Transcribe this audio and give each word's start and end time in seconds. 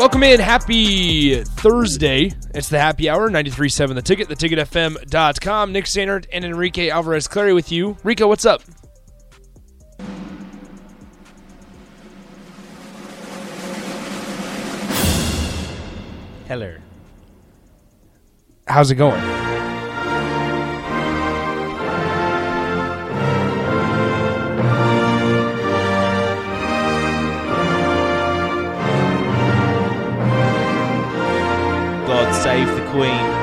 Welcome 0.00 0.22
in. 0.22 0.40
Happy 0.40 1.44
Thursday. 1.44 2.32
It's 2.54 2.70
the 2.70 2.78
happy 2.78 3.10
hour, 3.10 3.28
93.7 3.28 3.94
The 3.94 4.00
Ticket, 4.00 4.28
theticketfm.com. 4.30 5.72
Nick 5.72 5.84
Sainert 5.84 6.24
and 6.32 6.42
Enrique 6.42 6.88
Alvarez 6.88 7.28
Clary 7.28 7.52
with 7.52 7.70
you. 7.70 7.98
Rico, 8.02 8.26
what's 8.26 8.46
up? 8.46 8.62
Hello. 16.48 16.76
How's 18.66 18.90
it 18.90 18.94
going? 18.94 19.39
Queen. 32.90 33.40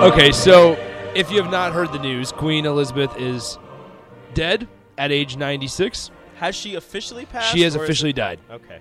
Okay, 0.00 0.30
so 0.30 0.74
if 1.16 1.30
you 1.30 1.42
have 1.42 1.50
not 1.50 1.72
heard 1.72 1.92
the 1.92 1.98
news, 1.98 2.30
Queen 2.30 2.64
Elizabeth 2.64 3.14
is 3.18 3.58
dead 4.34 4.68
at 4.96 5.10
age 5.10 5.36
96. 5.36 6.12
Has 6.36 6.54
she 6.54 6.76
officially 6.76 7.26
passed? 7.26 7.52
She 7.52 7.62
has 7.62 7.74
officially 7.74 8.12
died. 8.12 8.38
Okay. 8.48 8.78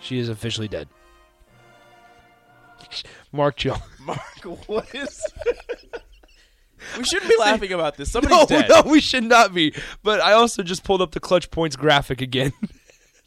She 0.00 0.18
is 0.18 0.30
officially 0.30 0.68
dead. 0.68 0.88
Mark 3.32 3.56
Chill. 3.56 3.76
Mark, 4.00 4.20
what 4.66 4.94
is. 4.94 5.22
We 6.98 7.04
shouldn't 7.04 7.30
be 7.30 7.36
laughing 7.40 7.72
about 7.72 7.96
this. 7.96 8.10
Somebody's 8.10 8.38
No, 8.38 8.46
dead. 8.46 8.68
no, 8.68 8.82
we 8.82 9.00
should 9.00 9.24
not 9.24 9.52
be. 9.54 9.74
But 10.02 10.20
I 10.20 10.32
also 10.32 10.62
just 10.62 10.84
pulled 10.84 11.00
up 11.02 11.12
the 11.12 11.20
clutch 11.20 11.50
points 11.50 11.76
graphic 11.76 12.20
again. 12.20 12.52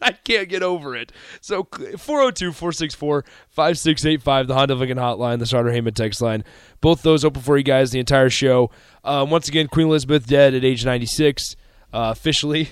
I 0.01 0.11
can't 0.11 0.47
get 0.47 0.61
over 0.61 0.95
it. 0.95 1.11
So 1.41 1.63
402 1.63 2.51
464 2.53 3.25
5685, 3.49 4.47
the 4.47 4.53
Honda 4.53 4.75
Lincoln 4.75 4.97
hotline, 4.99 5.39
the 5.39 5.47
Sartor 5.47 5.71
Hamann 5.71 5.95
text 5.95 6.21
line. 6.21 6.43
Both 6.81 7.01
those 7.01 7.25
open 7.25 7.41
for 7.41 7.57
you 7.57 7.63
guys 7.63 7.89
the 7.91 7.99
entire 7.99 8.29
show. 8.29 8.69
Um, 9.03 9.31
once 9.31 9.47
again, 9.47 9.67
Queen 9.67 9.87
Elizabeth 9.87 10.27
dead 10.27 10.53
at 10.53 10.63
age 10.63 10.85
96, 10.85 11.55
uh, 11.93 12.13
officially. 12.15 12.69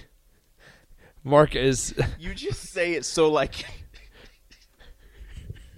Mark 1.24 1.56
is. 1.56 1.96
You 2.20 2.36
just 2.36 2.62
say 2.72 2.94
it 2.94 3.06
so 3.06 3.32
like. 3.32 3.66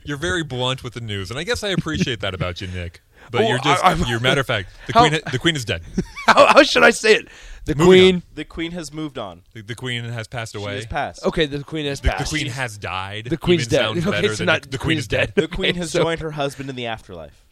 You're 0.03 0.17
very 0.17 0.44
blunt 0.44 0.83
with 0.83 0.94
the 0.94 1.02
news, 1.02 1.30
and 1.31 1.39
I 1.39 1.44
guess 1.44 1.64
I 1.64 1.69
appreciate 1.69 2.19
that 2.21 2.33
about 2.33 2.59
you, 2.61 2.67
Nick. 2.67 3.02
But 3.31 3.42
Oh, 3.44 3.47
you're 3.50 3.59
just, 3.59 3.83
I- 3.83 3.94
you're 4.09 4.20
matter 4.20 4.42
of 4.42 4.47
fact, 4.56 4.70
the 4.88 4.93
How- 4.93 5.08
queen, 5.08 5.21
the 5.32 5.39
queen 5.39 5.55
is 5.55 5.65
dead. 5.65 5.82
How, 6.27 6.45
how 6.48 6.64
should 6.64 6.83
I 6.83 6.89
say 6.92 7.15
it? 7.15 7.27
The 7.65 7.76
Moving 7.76 7.88
Queen. 7.88 8.15
on. 8.15 8.23
The 8.36 8.45
Queen 8.45 8.71
has 8.71 8.93
moved 8.93 9.17
on. 9.17 9.42
The, 9.54 9.61
the 9.61 9.76
queen 9.76 10.05
has 10.05 10.26
passed 10.30 10.54
She 10.54 10.58
away. 10.61 10.76
has 10.76 10.86
passed. 10.86 11.26
Okay, 11.26 11.45
the 11.48 11.64
Queen 11.65 11.86
has 11.86 11.99
The, 11.99 12.15
the 12.17 12.23
queen 12.23 12.48
has 12.48 12.77
died. 12.77 13.26
The 13.26 13.36
Queen's 13.36 13.67
Even 13.73 13.95
dead. 13.95 13.98
Okay, 14.08 14.21
better 14.21 14.36
so 14.36 14.45
not 14.45 14.61
the, 14.61 14.70
the 14.70 14.77
queen 14.77 14.86
Queen's 14.88 14.99
is 15.02 15.08
dead. 15.10 15.33
The 15.36 15.48
Queen 15.49 15.76
has 15.76 15.92
So- 15.92 16.02
joined 16.04 16.21
her 16.21 16.32
husband 16.32 16.70
in 16.70 16.77
the 16.77 16.86
afterlife. 16.86 17.43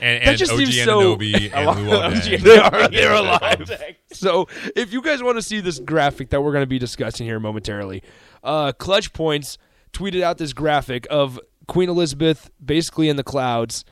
And, 0.00 0.22
That 0.22 0.28
and 0.30 0.38
just 0.38 0.52
OG 0.52 0.58
seems 0.58 0.82
so- 0.84 1.16
Anunoby 1.16 1.52
and 1.52 1.68
Luwabang. 1.68 2.40
They 2.42 2.58
are 2.58 2.88
they're 2.88 3.14
alive. 3.14 3.70
So 4.12 4.48
if 4.76 4.92
you 4.92 5.00
guys 5.02 5.22
want 5.22 5.38
to 5.38 5.42
see 5.42 5.60
this 5.60 5.78
graphic 5.78 6.30
that 6.30 6.40
we're 6.40 6.52
going 6.52 6.62
to 6.62 6.66
be 6.68 6.78
discussing 6.78 7.26
here 7.26 7.38
momentarily, 7.40 8.02
uh, 8.44 8.72
Clutch 8.72 9.12
Points 9.12 9.58
tweeted 9.92 10.22
out 10.22 10.38
this 10.38 10.52
graphic 10.52 11.06
of 11.10 11.38
Queen 11.66 11.88
Elizabeth 11.88 12.50
basically 12.64 13.08
in 13.08 13.16
the 13.16 13.24
clouds, 13.24 13.84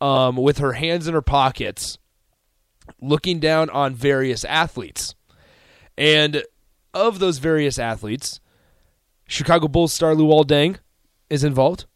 um, 0.00 0.36
with 0.36 0.58
her 0.58 0.74
hands 0.74 1.06
in 1.08 1.14
her 1.14 1.22
pockets, 1.22 1.98
looking 3.00 3.40
down 3.40 3.70
on 3.70 3.94
various 3.94 4.44
athletes, 4.44 5.14
and 5.96 6.42
of 6.94 7.18
those 7.18 7.38
various 7.38 7.78
athletes, 7.78 8.40
Chicago 9.26 9.68
Bulls 9.68 9.92
star 9.92 10.14
Luol 10.14 10.44
Deng 10.44 10.78
is 11.30 11.42
involved, 11.44 11.86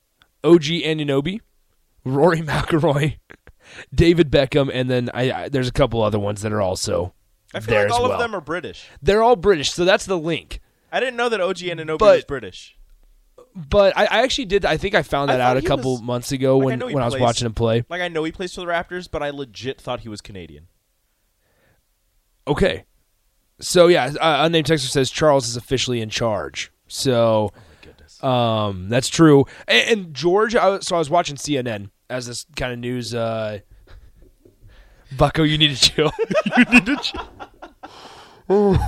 OG 0.45 0.63
Anunoby, 0.63 1.41
Rory 2.05 2.41
McIlroy, 2.43 3.19
David 3.95 4.31
Beckham, 4.31 4.71
and 4.73 4.91
then 4.91 5.11
I, 5.15 5.33
I 5.33 5.49
there's 5.49 5.69
a 5.69 5.73
couple 5.73 6.03
other 6.03 6.19
ones 6.19 6.43
that 6.43 6.53
are 6.53 6.61
also 6.63 7.15
I 7.55 7.61
feel 7.61 7.71
there 7.75 7.83
like 7.85 7.91
as 7.93 7.97
all 7.97 8.03
well. 8.05 8.13
of 8.13 8.19
them 8.19 8.35
are 8.35 8.41
British. 8.41 8.89
They're 9.03 9.23
all 9.23 9.37
British, 9.37 9.73
so 9.73 9.85
that's 9.85 10.07
the 10.07 10.19
link. 10.19 10.61
I 10.93 10.99
didn't 11.01 11.17
know 11.17 11.29
that 11.29 11.41
OG 11.41 11.59
Anunoby 11.59 11.99
But- 11.99 12.17
was 12.17 12.25
British. 12.25 12.77
But 13.69 13.97
I, 13.97 14.05
I 14.05 14.23
actually 14.23 14.47
did. 14.47 14.65
I 14.65 14.77
think 14.77 14.95
I 14.95 15.03
found 15.03 15.29
that 15.29 15.35
thought 15.39 15.57
out 15.57 15.57
a 15.57 15.63
couple 15.63 15.93
was- 15.93 16.03
months 16.03 16.33
ago 16.33 16.57
like, 16.59 16.63
I 16.63 16.67
when 16.67 16.79
know 16.79 16.87
he 16.89 16.95
when 16.95 17.03
I 17.03 17.07
was 17.07 17.19
watching 17.19 17.47
him 17.47 17.55
play. 17.55 17.85
Like 17.89 18.01
I 18.01 18.09
know 18.09 18.25
he 18.25 18.33
plays 18.33 18.55
for 18.55 18.61
the 18.61 18.67
Raptors, 18.67 19.09
but 19.11 19.23
I 19.23 19.31
legit 19.31 19.81
thought 19.81 20.01
he 20.01 20.09
was 20.09 20.21
Canadian. 20.21 20.69
Okay, 22.49 22.85
so 23.61 23.87
yeah, 23.89 24.13
uh, 24.21 24.39
unnamed 24.47 24.67
texter 24.67 24.89
says 24.89 25.11
Charles 25.11 25.47
is 25.47 25.57
officially 25.57 26.01
in 26.01 26.09
charge. 26.11 26.73
So 26.89 27.53
Goodness. 27.83 28.23
um, 28.25 28.89
that's 28.89 29.09
true. 29.09 29.45
And, 29.69 29.89
and 29.91 30.15
George, 30.15 30.57
I, 30.57 30.81
so 30.81 30.97
I 30.97 30.99
was 30.99 31.11
watching 31.11 31.37
CNN 31.37 31.91
as 32.09 32.27
this 32.27 32.47
kind 32.57 32.73
of 32.73 32.79
news. 32.79 33.15
Uh, 33.15 33.61
Bucko, 35.17 35.43
you 35.43 35.59
need 35.59 35.77
to 35.77 35.91
chill. 35.91 36.11
you 36.57 36.65
need 36.65 36.87
to 36.87 36.97
chill. 38.49 38.79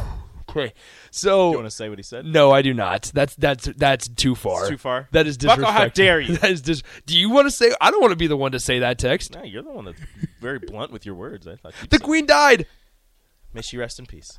Okay, 0.57 0.73
so 1.11 1.51
you 1.51 1.57
want 1.57 1.67
to 1.67 1.71
say 1.71 1.89
what 1.89 1.99
he 1.99 2.03
said? 2.03 2.25
No, 2.25 2.51
I 2.51 2.63
do 2.63 2.73
not. 2.75 3.11
That's 3.15 3.35
that's 3.37 3.65
that's 3.77 4.09
too 4.09 4.35
far. 4.35 4.61
It's 4.63 4.71
too 4.71 4.77
far? 4.79 5.09
That 5.13 5.27
is 5.27 5.37
Bucko, 5.37 5.57
disrespectful. 5.57 5.73
how 5.83 5.89
dare 5.89 6.21
you. 6.21 6.37
That 6.39 6.51
is 6.51 6.63
dis- 6.63 6.83
Do 7.07 7.19
you 7.19 7.31
want 7.31 7.47
to 7.47 7.51
say? 7.51 7.73
I 7.81 7.91
don't 7.91 8.01
want 8.01 8.13
to 8.13 8.17
be 8.17 8.27
the 8.27 8.37
one 8.37 8.53
to 8.53 8.61
say 8.61 8.79
that 8.81 8.99
text. 8.99 9.35
No, 9.35 9.43
you're 9.43 9.63
the 9.63 9.71
one 9.71 9.85
that's 9.87 10.01
very 10.41 10.59
blunt 10.59 10.93
with 10.93 11.05
your 11.07 11.15
words. 11.15 11.47
I 11.49 11.57
thought 11.57 11.75
The 11.91 11.99
queen 11.99 12.27
died. 12.27 12.67
May 13.55 13.63
she 13.63 13.77
rest 13.77 13.99
in 13.99 14.07
peace. 14.07 14.39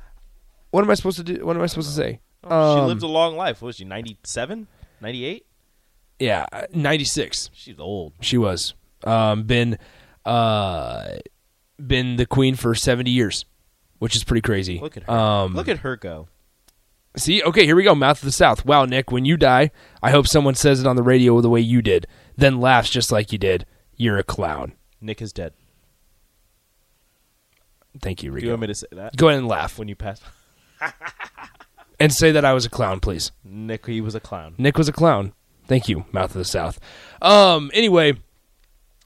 What 0.70 0.82
am 0.82 0.90
I 0.90 0.94
supposed 0.94 1.18
to 1.18 1.24
do? 1.24 1.44
What 1.46 1.56
am 1.56 1.62
I 1.62 1.66
supposed 1.66 1.88
to 1.90 1.94
say? 1.94 2.20
she 2.42 2.50
Um, 2.50 2.86
lived 2.88 3.02
a 3.02 3.06
long 3.06 3.36
life. 3.36 3.62
What 3.62 3.68
was 3.68 3.76
she, 3.76 3.84
97? 3.84 4.66
98? 5.00 5.46
Yeah, 6.20 6.46
ninety 6.72 7.04
six. 7.04 7.50
She's 7.52 7.78
old. 7.78 8.12
She 8.20 8.38
was. 8.38 8.74
Um, 9.02 9.42
been, 9.44 9.78
uh, 10.24 11.16
been 11.84 12.16
the 12.16 12.24
queen 12.26 12.54
for 12.54 12.74
seventy 12.74 13.10
years, 13.10 13.44
which 14.04 14.14
is 14.14 14.22
pretty 14.22 14.42
crazy. 14.42 14.78
Look 14.80 14.98
at 14.98 15.04
her. 15.04 15.10
Um, 15.10 15.54
Look 15.54 15.66
at 15.66 15.78
her 15.78 15.96
go. 15.96 16.28
See, 17.16 17.42
okay, 17.42 17.64
here 17.64 17.74
we 17.74 17.84
go. 17.84 17.94
Mouth 17.94 18.18
of 18.18 18.26
the 18.26 18.32
South. 18.32 18.62
Wow, 18.66 18.84
Nick, 18.84 19.10
when 19.10 19.24
you 19.24 19.38
die, 19.38 19.70
I 20.02 20.10
hope 20.10 20.28
someone 20.28 20.54
says 20.54 20.78
it 20.78 20.86
on 20.86 20.94
the 20.94 21.02
radio 21.02 21.40
the 21.40 21.48
way 21.48 21.60
you 21.60 21.80
did, 21.80 22.06
then 22.36 22.60
laughs 22.60 22.90
just 22.90 23.10
like 23.10 23.32
you 23.32 23.38
did. 23.38 23.64
You're 23.96 24.18
a 24.18 24.22
clown. 24.22 24.74
Nick 25.00 25.22
is 25.22 25.32
dead. 25.32 25.54
Thank 28.02 28.22
you, 28.22 28.30
Do 28.30 28.44
you 28.44 28.50
want 28.50 28.60
me 28.60 28.66
to 28.66 28.74
say 28.74 28.88
that? 28.92 29.16
Go 29.16 29.28
ahead 29.28 29.38
and 29.38 29.48
laugh 29.48 29.78
When 29.78 29.88
you 29.88 29.96
pass. 29.96 30.20
and 31.98 32.12
say 32.12 32.30
that 32.30 32.44
I 32.44 32.52
was 32.52 32.66
a 32.66 32.70
clown, 32.70 33.00
please. 33.00 33.32
Nick, 33.42 33.86
he 33.86 34.02
was 34.02 34.14
a 34.14 34.20
clown. 34.20 34.54
Nick 34.58 34.76
was 34.76 34.86
a 34.86 34.92
clown. 34.92 35.32
Thank 35.66 35.88
you, 35.88 36.04
Mouth 36.12 36.32
of 36.32 36.34
the 36.34 36.44
South. 36.44 36.78
Um, 37.22 37.70
anyway, 37.72 38.18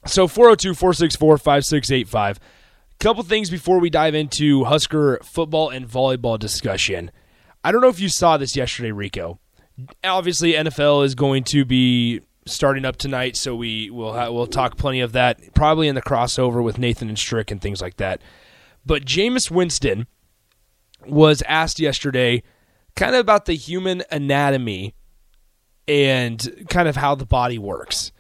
so 0.07 0.27
402 0.27 0.75
464 0.75 1.39
5685. 1.39 2.41
Couple 3.01 3.23
things 3.23 3.49
before 3.49 3.79
we 3.79 3.91
dive 3.91 4.17
into 4.17 4.65
Husker 4.65 5.21
football 5.23 5.71
and 5.71 5.89
volleyball 5.89 6.37
discussion. 6.37 7.13
I 7.63 7.71
don't 7.71 7.81
know 7.81 7.89
if 7.89 8.01
you 8.01 8.09
saw 8.09 8.37
this 8.37 8.57
yesterday, 8.57 8.91
Rico. 8.91 9.39
Obviously, 10.03 10.55
NFL 10.55 11.05
is 11.05 11.15
going 11.15 11.45
to 11.45 11.65
be 11.65 12.23
starting 12.45 12.85
up 12.85 12.97
tonight, 12.97 13.37
so 13.37 13.55
we 13.55 13.89
will 13.91 14.13
ha- 14.13 14.31
we'll 14.31 14.49
talk 14.49 14.77
plenty 14.77 15.01
of 15.01 15.13
that, 15.13 15.55
probably 15.55 15.87
in 15.87 15.95
the 15.95 16.03
crossover 16.03 16.61
with 16.63 16.79
Nathan 16.79 17.09
and 17.09 17.19
Strick 17.19 17.53
and 17.53 17.61
things 17.61 17.81
like 17.81 17.99
that. 17.99 18.21
But 18.85 19.05
Jameis 19.05 19.49
Winston 19.49 20.09
was 21.07 21.43
asked 21.43 21.79
yesterday 21.79 22.43
kind 22.97 23.15
of 23.15 23.21
about 23.21 23.45
the 23.45 23.55
human 23.55 24.03
anatomy 24.11 24.95
and 25.87 26.67
kind 26.69 26.89
of 26.89 26.97
how 26.97 27.15
the 27.15 27.27
body 27.27 27.59
works. 27.59 28.11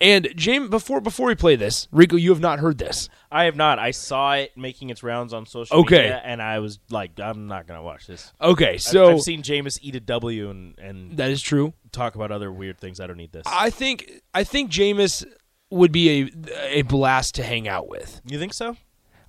And 0.00 0.28
James, 0.36 0.68
before 0.70 1.00
before 1.00 1.28
we 1.28 1.34
play 1.36 1.56
this, 1.56 1.86
Rico, 1.92 2.16
you 2.16 2.30
have 2.30 2.40
not 2.40 2.58
heard 2.58 2.78
this. 2.78 3.08
I 3.30 3.44
have 3.44 3.54
not. 3.56 3.78
I 3.78 3.92
saw 3.92 4.32
it 4.34 4.56
making 4.56 4.90
its 4.90 5.02
rounds 5.02 5.32
on 5.32 5.46
social 5.46 5.76
Okay. 5.78 5.96
media, 5.98 6.20
and 6.24 6.42
I 6.42 6.58
was 6.58 6.80
like, 6.90 7.18
I'm 7.20 7.46
not 7.46 7.66
gonna 7.66 7.82
watch 7.82 8.06
this. 8.06 8.32
Okay, 8.40 8.70
I've- 8.70 8.78
so 8.78 9.12
I've, 9.12 9.20
seen 9.22 9.42
Jameis 9.42 9.78
eat 9.82 9.94
a 9.94 10.00
W 10.00 10.50
and 10.50 10.78
and 10.78 11.16
that 11.16 11.30
is 11.30 11.40
true. 11.40 11.74
talk 11.92 12.16
about 12.16 12.32
other 12.32 12.50
weird 12.52 12.78
things. 12.78 12.98
I 13.00 13.06
don't 13.06 13.16
need 13.16 13.32
this. 13.32 13.44
I 13.46 13.70
think 13.70 14.20
I 14.34 14.42
think 14.44 14.70
Jameis 14.70 15.24
would 15.70 15.92
be 15.92 16.10
a 16.22 16.78
a 16.78 16.82
blast 16.82 17.36
to 17.36 17.42
hang 17.44 17.68
out 17.68 17.88
with. 17.88 18.20
you 18.26 18.38
think 18.38 18.52
so? 18.52 18.76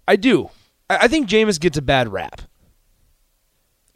I 0.07 0.15
do. 0.15 0.49
I, 0.89 0.97
I 1.03 1.07
think 1.07 1.29
Jameis 1.29 1.59
gets 1.59 1.77
a 1.77 1.81
bad 1.81 2.11
rap. 2.11 2.41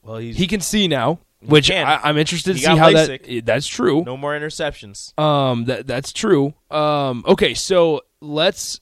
Well, 0.04 0.18
he's 0.18 0.38
He 0.38 0.48
can 0.48 0.62
see 0.62 0.88
now, 0.88 1.19
which 1.41 1.68
can. 1.68 1.88
I, 1.88 2.00
I'm 2.03 2.18
interested 2.18 2.53
to 2.53 2.59
He 2.59 2.65
see 2.65 2.75
how 2.77 2.91
LASIK. 2.91 3.25
that. 3.38 3.45
That's 3.45 3.68
true. 3.68 4.03
no 4.06 4.18
more 4.18 4.38
interceptions. 4.38 5.18
Um, 5.19 5.65
that 5.65 5.88
that's 5.88 6.12
true. 6.13 6.53
Um, 6.69 7.24
okay, 7.27 7.53
so 7.53 8.01
let's 8.21 8.80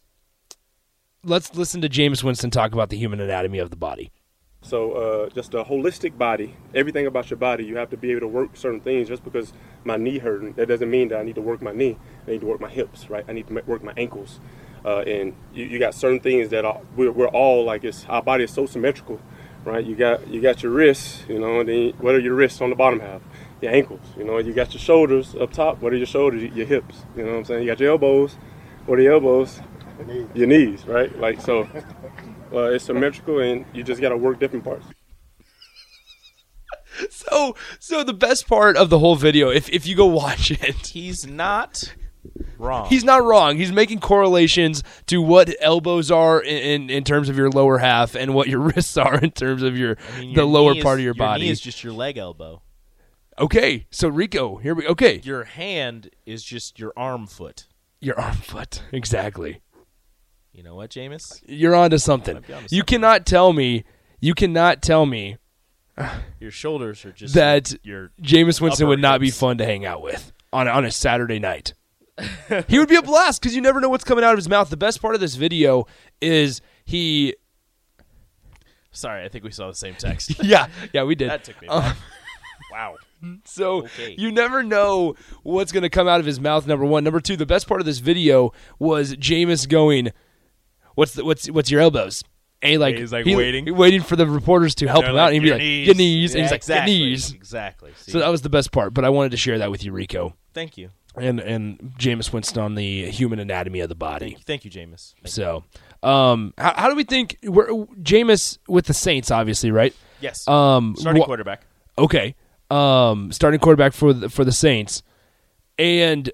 let's 1.24 1.56
listen 1.56 1.81
to 1.81 1.89
Jameis 1.89 2.24
Winston 2.24 2.50
talk 2.50 2.74
about 2.74 2.89
the 2.89 2.98
human 2.98 3.19
anatomy 3.19 3.59
of 3.59 3.69
the 3.69 3.75
body. 3.75 4.12
So 4.62 4.92
uh, 4.94 5.30
just 5.30 5.54
a 5.54 5.63
holistic 5.63 6.18
body, 6.18 6.56
everything 6.74 7.06
about 7.06 7.30
your 7.30 7.38
body, 7.38 7.63
you 7.63 7.77
have 7.77 7.89
to 7.92 7.98
be 7.98 8.12
able 8.12 8.21
to 8.21 8.27
work 8.27 8.57
certain 8.57 8.81
things. 8.81 9.07
Just 9.07 9.24
because 9.24 9.54
my 9.86 9.95
knee 9.98 10.18
hurting, 10.18 10.54
that 10.54 10.68
doesn't 10.68 10.89
mean 10.89 11.09
that 11.09 11.19
I 11.19 11.24
need 11.24 11.36
to 11.36 11.42
work 11.42 11.62
my 11.62 11.71
knee. 11.71 11.98
I 12.27 12.31
need 12.31 12.42
to 12.42 12.48
work 12.48 12.59
my 12.59 12.69
hips, 12.69 13.09
right? 13.09 13.24
I 13.27 13.33
need 13.33 13.48
to 13.48 13.54
work 13.65 13.83
my 13.83 13.94
ankles. 13.95 14.39
Uh, 14.83 15.00
and 15.01 15.36
you, 15.54 15.65
you 15.65 15.80
got 15.80 15.94
certain 15.94 16.19
things 16.19 16.50
that 16.50 16.65
are, 16.65 16.81
we're, 16.95 17.12
we're 17.12 17.27
all 17.27 17.65
like, 17.65 17.83
it's, 17.83 18.06
our 18.06 18.21
body 18.21 18.45
is 18.45 18.51
so 18.51 18.65
symmetrical, 18.65 19.19
right? 19.68 19.86
You 19.86 19.96
got 19.96 20.28
you 20.28 20.42
got 20.42 20.64
your 20.64 20.72
wrists, 20.72 21.24
you 21.28 21.40
know, 21.40 21.60
and 21.60 21.69
then 21.69 21.94
what 22.00 22.16
are 22.16 22.19
your 22.19 22.34
wrists 22.34 22.62
on 22.62 22.69
the 22.69 22.75
bottom 22.75 23.00
half? 23.00 23.22
Your 23.62 23.74
ankles, 23.74 24.02
you 24.18 24.24
know. 24.24 24.38
You 24.38 24.54
got 24.54 24.74
your 24.74 24.80
shoulders 24.80 25.36
up 25.36 25.52
top. 25.52 25.81
What 25.81 25.94
are 25.94 25.98
your 25.98 26.08
shoulders? 26.08 26.42
Your 26.42 26.66
hips, 26.66 27.04
you 27.16 27.24
know 27.24 27.31
what 27.31 27.38
I'm 27.40 27.46
saying? 27.46 27.64
You 27.64 27.68
got 27.68 27.80
your 27.80 27.92
elbows. 27.92 28.36
What 28.86 28.98
are 28.98 29.02
your 29.02 29.14
elbows? 29.14 29.60
Your 30.34 30.48
knees, 30.48 30.86
right? 30.86 31.16
Like 31.19 31.42
so. 31.42 31.68
Uh, 32.52 32.72
it's 32.72 32.86
symmetrical, 32.86 33.40
and 33.40 33.66
you 33.74 33.84
just 33.84 34.00
got 34.00 34.10
to 34.10 34.18
work 34.18 34.40
different 34.40 34.64
parts. 34.64 34.86
So 37.12 37.56
so 37.80 38.04
the 38.04 38.14
best 38.14 38.48
part 38.48 38.75
of 38.75 38.90
the 38.90 38.98
whole 38.98 39.16
video, 39.16 39.50
if 39.50 39.69
if 39.69 39.86
you 39.86 39.96
go 39.96 40.08
watch 40.08 40.50
it, 40.50 40.88
He's 40.88 41.28
not 41.28 41.94
wrong. 42.59 42.88
he's 42.89 43.04
not 43.04 43.24
wrong. 43.24 43.57
He's 43.57 43.71
making 43.71 44.00
correlations 44.00 44.83
to 45.07 45.21
what 45.21 45.54
elbows 45.62 46.09
are 46.12 46.42
in, 46.42 46.83
in, 46.83 46.89
in 46.89 47.04
terms 47.04 47.30
of 47.30 47.38
your 47.38 47.50
lower 47.50 47.77
half 47.77 48.15
and 48.15 48.33
what 48.33 48.48
your 48.48 48.59
wrists 48.68 48.98
are 48.98 49.19
in 49.19 49.31
terms 49.31 49.63
of 49.63 49.77
your 49.77 49.98
I 50.15 50.19
mean, 50.21 50.36
the 50.36 50.45
lower 50.45 50.74
knee 50.74 50.81
part 50.81 51.00
of 51.00 51.04
your, 51.06 51.13
Knee 51.13 51.18
body. 51.19 51.50
is 51.50 51.59
just 51.59 51.83
your 51.83 51.94
leg 51.94 52.18
elbow. 52.18 52.62
okay, 53.39 53.86
so 53.92 54.07
Rico, 54.07 54.57
here 54.57 54.74
we 54.75 54.88
okay. 54.88 55.21
Your 55.24 55.44
hand 55.45 56.09
is 56.25 56.44
just 56.44 56.80
your 56.80 56.94
arm 56.98 57.27
foot. 57.27 57.68
Your 58.00 58.19
arm 58.19 58.36
foot. 58.36 58.81
Exactly. 58.92 59.62
You 60.54 60.63
know 60.63 60.75
what, 60.75 60.89
Jameis? 60.89 61.42
You're 61.45 61.75
onto 61.75 62.00
something. 62.00 62.38
Onto 62.38 62.51
You 62.51 62.59
something. 62.62 62.81
cannot 62.83 63.25
tell 63.27 63.54
me 63.54 63.83
you 64.19 64.33
cannot 64.33 64.81
tell 64.81 65.06
me 65.06 65.38
Your 66.39 66.50
shoulders 66.51 67.06
are 67.06 67.12
just 67.12 67.33
That 67.36 67.75
your 67.83 68.12
Jameis 68.21 68.59
Winston 68.62 68.88
would 68.88 69.00
not 69.00 69.19
be 69.21 69.30
fun 69.30 69.57
to 69.59 69.65
hang 69.65 69.86
out 69.86 70.01
with 70.01 70.31
on 70.54 70.68
on 70.68 70.83
a 70.86 70.92
Saturday 70.92 71.38
night. 71.39 71.74
he 72.68 72.80
would 72.80 72.90
be 72.90 72.96
a 72.96 73.02
blast 73.02 73.42
because 73.42 73.56
you 73.56 73.62
never 73.62 73.80
know 73.80 73.90
what's 73.90 74.04
coming 74.04 74.24
out 74.24 74.31
of 74.34 74.38
his 74.38 74.50
mouth. 74.50 74.69
The 74.69 74.78
best 74.78 75.02
part 75.02 75.14
of 75.16 75.22
this 75.22 75.36
video 75.36 75.86
is 76.22 76.62
he, 76.86 77.36
Sorry, 78.92 79.24
I 79.24 79.30
think 79.30 79.44
we 79.44 79.52
saw 79.52 79.68
the 79.68 79.75
same 79.75 79.96
text. 79.96 80.31
yeah, 80.44 80.68
yeah, 80.94 81.04
we 81.04 81.16
did. 81.16 81.30
that 81.30 81.44
took 81.44 81.62
me. 81.62 81.68
Um, 81.68 81.94
wow. 82.72 82.96
So 83.46 83.84
Okay. 83.84 84.16
you 84.18 84.31
never 84.31 84.64
know 84.64 85.16
what's 85.44 85.72
going 85.72 85.84
to 85.84 85.90
come 85.90 86.08
out 86.08 86.19
of 86.19 86.25
his 86.25 86.40
mouth. 86.40 86.66
Number 86.68 86.86
one, 86.86 87.04
number 87.04 87.19
two. 87.19 87.36
The 87.36 87.46
best 87.46 87.68
part 87.68 87.80
of 87.81 87.86
this 87.86 88.00
video 88.00 88.54
was 88.80 89.16
Jameis 89.16 89.68
going, 89.68 90.12
"What's 90.96 91.14
the, 91.14 91.24
what's 91.25 91.50
what's 91.50 91.69
your 91.72 91.81
elbows?" 91.81 92.24
And 92.62 92.72
he, 92.72 92.78
like 92.80 92.98
He's, 92.98 93.12
like, 93.14 93.25
he- 93.25 93.36
waiting. 93.36 93.75
waiting 93.75 94.02
for 94.02 94.16
the 94.16 94.25
reporters 94.25 94.74
to 94.75 94.88
help 94.88 95.06
him 95.06 95.16
out. 95.16 95.28
And 95.28 95.34
he'd 95.36 95.40
be 95.42 95.52
like, 95.52 95.60
knees." 95.60 95.86
"Your 95.88 95.96
knees," 95.96 96.34
and 96.34 96.40
Yeah, 96.40 96.44
he's 96.46 96.52
like, 96.52 96.58
exactly. 96.60 96.94
"Your 96.94 97.08
knees." 97.10 97.31
Exactly. 97.34 97.92
See, 97.98 98.12
So 98.12 98.19
that 98.19 98.30
was 98.30 98.42
the 98.42 98.50
best 98.50 98.72
part. 98.72 98.94
But 98.96 99.06
I 99.06 99.10
wanted 99.10 99.30
to 99.31 99.38
share 99.38 99.58
that 99.60 99.69
with 99.72 99.84
you, 99.84 99.92
Rico, 99.92 100.36
thank 100.54 100.78
you. 100.78 100.90
And 101.19 101.40
and 101.40 101.94
Jameis 101.98 102.31
Winston 102.31 102.62
on 102.62 102.75
the 102.75 103.10
human 103.10 103.40
anatomy 103.40 103.80
of 103.81 103.90
the 103.90 103.96
body. 103.96 104.38
Thank 104.46 104.66
you, 104.66 104.72
Jameis. 104.72 105.14
Thank. 105.16 105.28
So, 105.28 105.64
um, 106.04 106.54
how, 106.58 106.74
how 106.75 106.90
do 106.90 106.96
we 106.96 107.04
think 107.04 107.38
we're 107.44 107.68
Jameis 107.68 108.58
with 108.68 108.86
the 108.86 108.94
Saints? 108.94 109.31
Obviously, 109.31 109.72
right? 109.72 109.94
Yes. 110.22 110.48
Um, 110.48 110.96
Starting 110.98 111.19
wha- 111.19 111.25
quarterback. 111.25 111.66
Okay. 111.98 112.36
Um, 112.69 113.31
starting 113.31 113.60
quarterback 113.60 113.94
for 113.94 114.12
the, 114.14 114.30
for 114.30 114.44
the 114.44 114.52
Saints, 114.52 115.02
and 115.80 116.30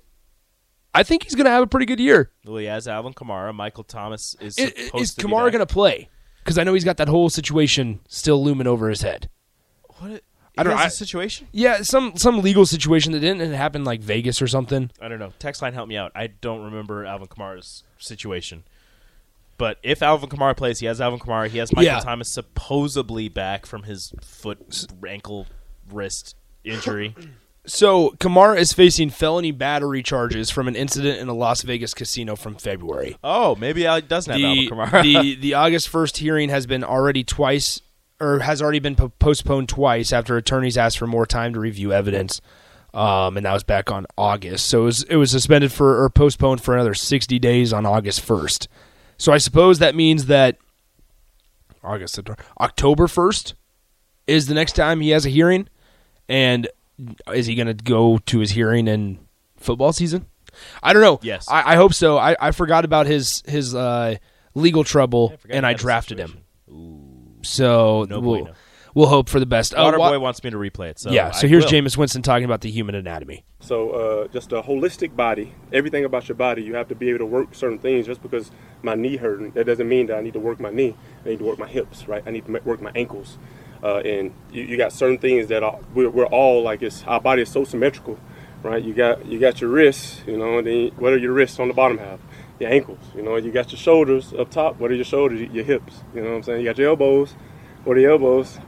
I 0.96 1.04
think 1.04 1.24
he's 1.24 1.36
going 1.36 1.46
to 1.46 1.52
have 1.52 1.62
a 1.64 1.68
pretty 1.68 1.86
good 1.86 2.00
year. 2.00 2.32
Well, 2.46 2.58
he 2.58 2.66
has 2.66 2.88
Alvin 2.88 3.14
Kamara. 3.14 3.54
Michael 3.54 3.84
Thomas 3.84 4.36
is 4.40 4.58
I- 4.58 4.70
supposed 4.86 4.96
Is 4.96 5.16
Kamara 5.16 5.52
going 5.52 5.60
to 5.60 5.66
play? 5.66 6.10
Because 6.40 6.58
I 6.58 6.64
know 6.64 6.74
he's 6.74 6.84
got 6.84 6.98
that 6.98 7.08
whole 7.08 7.30
situation 7.30 8.00
still 8.08 8.44
looming 8.44 8.68
over 8.68 8.90
his 8.90 9.02
head. 9.02 9.30
What? 10.00 10.24
It, 10.56 10.60
I 10.62 10.64
don't- 10.64 10.78
I- 10.80 10.86
a 10.86 10.90
situation. 10.90 11.48
Yeah, 11.52 11.82
some 11.82 12.16
some 12.18 12.42
legal 12.42 12.66
situation 12.66 13.12
that 13.14 13.20
didn't 13.22 13.52
happen 13.54 13.84
like 13.84 14.02
Vegas 14.02 14.42
or 14.42 14.48
something. 14.48 14.92
I 15.02 15.08
don't 15.08 15.20
know. 15.20 15.34
Text 15.40 15.62
line, 15.62 15.74
help 15.74 15.88
me 15.88 15.98
out. 15.98 16.12
I 16.16 16.28
don't 16.28 16.62
remember 16.64 17.06
Alvin 17.06 17.28
Kamara's 17.28 17.84
situation. 17.98 18.64
But 19.58 19.78
if 19.84 20.02
Alvin 20.02 20.30
Kamara 20.30 20.58
plays, 20.58 20.80
he 20.80 20.88
has 20.88 21.00
Alvin 21.00 21.20
Kamara. 21.20 21.48
He 21.48 21.60
has 21.60 21.72
Michael 21.74 21.86
Yeah. 21.94 22.00
Thomas 22.00 22.28
supposedly 22.28 23.30
back 23.30 23.66
from 23.68 23.84
his 23.84 24.12
foot, 24.22 24.86
ankle, 25.08 25.46
wrist 25.92 26.36
injury. 26.64 27.16
So 27.66 28.10
Kamara 28.20 28.58
is 28.58 28.74
facing 28.74 29.10
felony 29.10 29.52
battery 29.52 30.04
charges 30.04 30.50
from 30.50 30.68
an 30.68 30.76
incident 30.76 31.20
in 31.22 31.30
a 31.30 31.34
Las 31.34 31.62
Vegas 31.62 31.94
casino 31.94 32.36
from 32.36 32.56
February. 32.56 33.16
oh, 33.24 33.56
maybe 33.56 33.86
he 33.88 34.02
doesn't 34.02 34.30
have 34.34 34.38
the, 34.42 34.46
Alvin 34.46 34.68
Kamara. 34.68 35.02
the 35.02 35.36
the 35.40 35.54
August 35.54 35.88
first 35.88 36.18
hearing 36.18 36.50
has 36.50 36.66
been 36.66 36.84
already 36.84 37.24
twice 37.24 37.80
or 38.24 38.40
has 38.40 38.62
already 38.62 38.80
been 38.80 38.96
po- 38.96 39.10
postponed 39.20 39.70
twice 39.70 40.14
after 40.14 40.38
attorneys 40.38 40.78
asked 40.78 40.98
for 40.98 41.08
more 41.08 41.26
time 41.26 41.54
to 41.54 41.60
review 41.60 41.92
evidence. 41.94 42.42
Um, 42.94 43.38
and 43.38 43.46
that 43.46 43.54
was 43.54 43.64
back 43.64 43.92
on 43.92 44.06
August. 44.18 44.68
So 44.68 44.82
it 44.82 44.86
was, 44.86 45.04
it 45.04 45.16
was 45.16 45.32
suspended 45.32 45.72
for 45.72 46.04
or 46.04 46.10
postponed 46.10 46.62
for 46.62 46.76
another 46.76 46.94
60 46.94 47.40
days 47.40 47.74
on 47.74 47.86
August 47.86 48.26
1st. 48.26 48.68
So 49.18 49.34
I 49.34 49.40
suppose 49.40 49.80
that 49.80 49.96
means 49.96 50.28
that 50.28 50.58
August 51.84 52.20
October 52.60 53.08
1st 53.08 53.54
is 54.28 54.48
the 54.48 54.54
next 54.54 54.74
time 54.74 55.02
he 55.02 55.10
has 55.10 55.26
a 55.26 55.30
hearing 55.30 55.68
and 56.30 56.68
is 57.34 57.48
he 57.48 57.56
going 57.56 57.68
to 57.68 57.74
go 57.74 58.20
to 58.20 58.40
his 58.40 58.52
hearing 58.52 58.88
in 58.88 59.20
football 59.58 59.92
season? 59.92 60.28
I 60.82 60.94
don't 60.94 61.02
know. 61.02 61.20
Yes. 61.24 61.48
I, 61.50 61.74
I 61.74 61.76
hope 61.76 61.94
so. 61.94 62.18
I, 62.18 62.36
I 62.40 62.52
forgot 62.52 62.86
about 62.86 63.08
his 63.08 63.42
his 63.48 63.74
uh, 63.74 64.16
legal 64.54 64.84
trouble 64.84 65.34
I 65.50 65.56
and 65.56 65.66
I 65.66 65.74
drafted 65.74 66.20
him. 66.20 66.30
situation. 66.30 66.44
So 67.44 68.06
No 68.10 68.20
we'll, 68.20 68.40
bueno. 68.42 68.54
we'll 68.96 69.08
hope 69.08 69.30
for 69.30 69.40
the 69.40 69.46
best. 69.46 69.74
Uh, 69.76 69.92
Waterboy 69.92 69.98
wa- 69.98 70.20
wants 70.20 70.44
me 70.44 70.50
to 70.50 70.58
replay 70.58 70.90
it. 70.90 71.00
So 71.00 71.12
yeah. 71.12 71.32
So 71.32 71.46
I 71.46 71.50
here's 71.50 71.66
will. 71.66 71.72
Jameis 71.72 71.98
Winston 71.98 72.22
talking 72.22 72.46
about 72.46 72.62
the 72.62 72.72
human 72.72 72.96
anatomy. 72.96 73.44
So 73.60 73.90
uh, 73.92 74.28
just 74.28 74.52
a 74.52 74.62
holistic 74.62 75.16
body, 75.16 75.54
everything 75.72 76.04
about 76.06 76.28
your 76.28 76.36
body, 76.36 76.64
you 76.64 76.76
have 76.76 76.88
to 76.90 76.96
be 76.96 77.10
able 77.10 77.20
to 77.20 77.26
work 77.26 77.56
certain 77.56 77.80
things. 77.80 78.06
Just 78.06 78.22
because 78.22 78.52
my 78.82 78.96
knee 78.96 79.18
hurting, 79.18 79.52
that 79.52 79.66
doesn't 79.66 79.88
mean 79.88 80.08
that 80.08 80.18
I 80.18 80.22
need 80.22 80.34
to 80.34 80.40
work 80.40 80.60
my 80.60 80.72
knee. 80.72 80.96
I 81.26 81.30
need 81.30 81.40
to 81.40 81.46
work 81.46 81.60
my 81.60 81.68
hips, 81.68 82.08
right? 82.08 82.24
I 82.26 82.32
need 82.32 82.46
to 82.46 82.60
work 82.64 82.82
my 82.82 82.92
ankles. 82.96 83.38
Uh, 83.82 83.98
and 83.98 84.34
you, 84.52 84.64
you 84.64 84.78
got 84.78 84.94
certain 84.94 85.18
things 85.18 85.48
that 85.48 85.62
are, 85.62 85.78
we're, 85.94 86.10
we're 86.10 86.26
all 86.28 86.64
like, 86.64 86.82
it's, 86.82 87.04
our 87.04 87.20
body 87.20 87.42
is 87.42 87.50
so 87.50 87.66
symmetrical, 87.66 88.18
right? 88.64 88.82
You 88.82 88.94
got 88.94 89.26
you 89.26 89.40
got 89.40 89.60
your 89.60 89.70
wrists, 89.72 90.22
you 90.26 90.38
know, 90.38 90.60
and 90.60 90.68
then 90.68 90.88
what 90.98 91.12
are 91.12 91.18
your 91.18 91.34
wrists 91.34 91.60
on 91.60 91.68
the 91.68 91.74
bottom 91.74 91.98
half? 91.98 92.20
Your 92.60 92.70
ankles, 92.72 93.00
you 93.16 93.22
know. 93.24 93.36
You 93.36 93.52
got 93.52 93.72
your 93.72 93.80
shoulders 93.80 94.34
up 94.34 94.50
top. 94.52 94.80
What 94.80 94.92
are 94.92 94.96
your 94.96 95.06
shoulders? 95.06 95.40
Your 95.52 95.64
hips, 95.64 96.02
you 96.14 96.22
know 96.22 96.30
what 96.30 96.36
I'm 96.38 96.44
saying? 96.44 96.60
You 96.62 96.66
got 96.70 96.78
your 96.78 96.90
elbows. 96.90 97.34
What 97.84 97.98
are 97.98 98.00
your 98.00 98.12
elbows? 98.12 98.60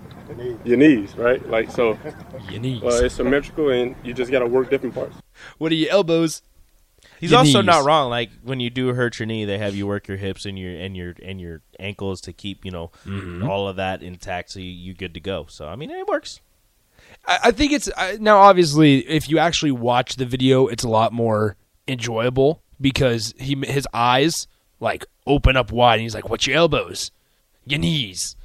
Your 0.64 0.78
knees, 0.78 1.16
right? 1.16 1.48
Like 1.48 1.70
so. 1.70 2.00
Your 2.50 2.60
knees. 2.60 2.82
Uh, 2.84 3.02
it's 3.06 3.14
symmetrical, 3.16 3.70
and 3.70 3.96
you 4.04 4.12
just 4.14 4.32
got 4.32 4.40
to 4.40 4.48
work 4.48 4.72
different 4.72 4.96
parts. 4.96 5.16
what 5.60 5.72
are 5.72 5.76
your 5.76 5.92
elbows? 5.92 6.42
He's 7.20 7.30
Your 7.30 7.40
also 7.40 7.60
knees. 7.60 7.68
not 7.68 7.86
wrong. 7.86 8.10
Like 8.10 8.32
when 8.44 8.60
you 8.60 8.72
do 8.72 8.94
hurt 8.96 9.20
your 9.20 9.28
knee, 9.28 9.46
they 9.46 9.60
have 9.60 9.76
you 9.76 9.86
work 9.86 10.08
your 10.08 10.18
hips 10.18 10.46
and 10.46 10.58
your 10.58 10.72
and 10.76 10.98
your 10.98 11.14
and 11.24 11.40
your 11.40 11.62
ankles 11.80 12.22
to 12.22 12.34
keep 12.34 12.66
you 12.66 12.72
know 12.72 12.90
Mm-hmm. 13.06 13.48
all 13.48 13.68
of 13.68 13.76
that 13.76 14.02
intact, 14.02 14.50
so 14.50 14.60
you 14.60 14.72
you 14.72 14.94
good 14.96 15.14
to 15.14 15.20
go. 15.20 15.46
So 15.48 15.68
I 15.68 15.76
mean, 15.76 15.92
it 15.92 16.08
works. 16.08 16.42
I, 17.28 17.38
I 17.46 17.52
think 17.52 17.72
it's 17.72 17.88
I, 17.96 18.18
now 18.20 18.40
obviously 18.40 19.08
if 19.08 19.30
you 19.30 19.38
actually 19.38 19.72
watch 19.72 20.16
the 20.16 20.26
video, 20.26 20.66
it's 20.68 20.84
a 20.84 20.90
lot 20.90 21.14
more 21.14 21.56
enjoyable 21.88 22.64
because 22.80 23.34
he 23.38 23.56
his 23.66 23.88
eyes 23.94 24.48
like 24.80 25.06
open 25.26 25.58
up 25.58 25.72
wide 25.72 25.96
and 25.96 26.02
he's 26.02 26.16
like, 26.16 26.30
"What's 26.30 26.48
your 26.48 26.58
elbows? 26.58 27.12
Your 27.66 27.80
knees." 27.80 28.36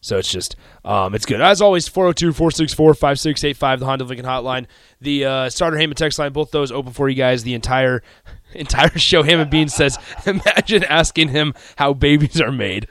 So 0.00 0.16
it's 0.16 0.30
just, 0.30 0.54
um, 0.84 1.14
it's 1.14 1.26
good. 1.26 1.40
As 1.40 1.60
always, 1.60 1.88
402 1.88 2.32
464 2.32 2.94
5685, 2.94 3.80
the 3.80 3.86
Honda 3.86 4.04
Lincoln 4.04 4.26
Hotline. 4.26 4.66
The 5.00 5.24
uh, 5.24 5.50
Sartor 5.50 5.76
Hamann 5.76 5.96
text 5.96 6.18
line, 6.18 6.32
both 6.32 6.52
those 6.52 6.70
open 6.70 6.92
for 6.92 7.08
you 7.08 7.16
guys 7.16 7.42
the 7.42 7.54
entire 7.54 8.02
entire 8.54 8.96
show. 8.96 9.22
Hammond 9.22 9.50
Bean 9.50 9.68
says, 9.68 9.98
imagine 10.26 10.84
asking 10.84 11.28
him 11.28 11.52
how 11.76 11.94
babies 11.94 12.40
are 12.40 12.52
made. 12.52 12.86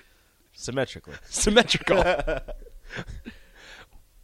Symmetrically. 0.53 1.13
Symmetrical. 1.29 2.03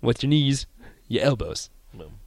What's 0.02 0.24
your 0.24 0.30
knees? 0.32 0.66
Your 1.08 1.24
elbows. 1.24 1.70
Boom. 1.94 2.20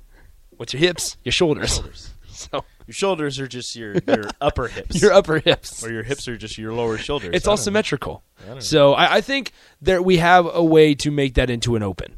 What's 0.57 0.73
your 0.73 0.81
hips? 0.81 1.19
Your 1.23 1.33
shoulders. 1.33 1.83
so 2.29 2.65
Your 2.87 2.95
shoulders 2.95 3.39
are 3.41 3.49
just 3.49 3.75
your 3.75 3.97
your 4.07 4.25
upper 4.41 4.69
hips. 4.69 5.01
your 5.03 5.13
upper 5.13 5.39
hips. 5.39 5.85
or 5.85 5.93
your 5.93 6.03
hips 6.05 6.29
are 6.29 6.37
just 6.37 6.57
your 6.59 6.73
lower 6.73 6.99
shoulders. 6.99 7.31
It's 7.35 7.47
I 7.49 7.51
all 7.53 7.57
symmetrical. 7.57 8.23
So 8.61 8.95
I, 8.95 9.17
I 9.17 9.21
think 9.21 9.53
that 9.83 10.05
we 10.05 10.19
have 10.19 10.47
a 10.53 10.63
way 10.63 10.95
to 10.97 11.11
make 11.11 11.35
that 11.35 11.51
into 11.51 11.75
an 11.77 11.83
open. 11.83 12.17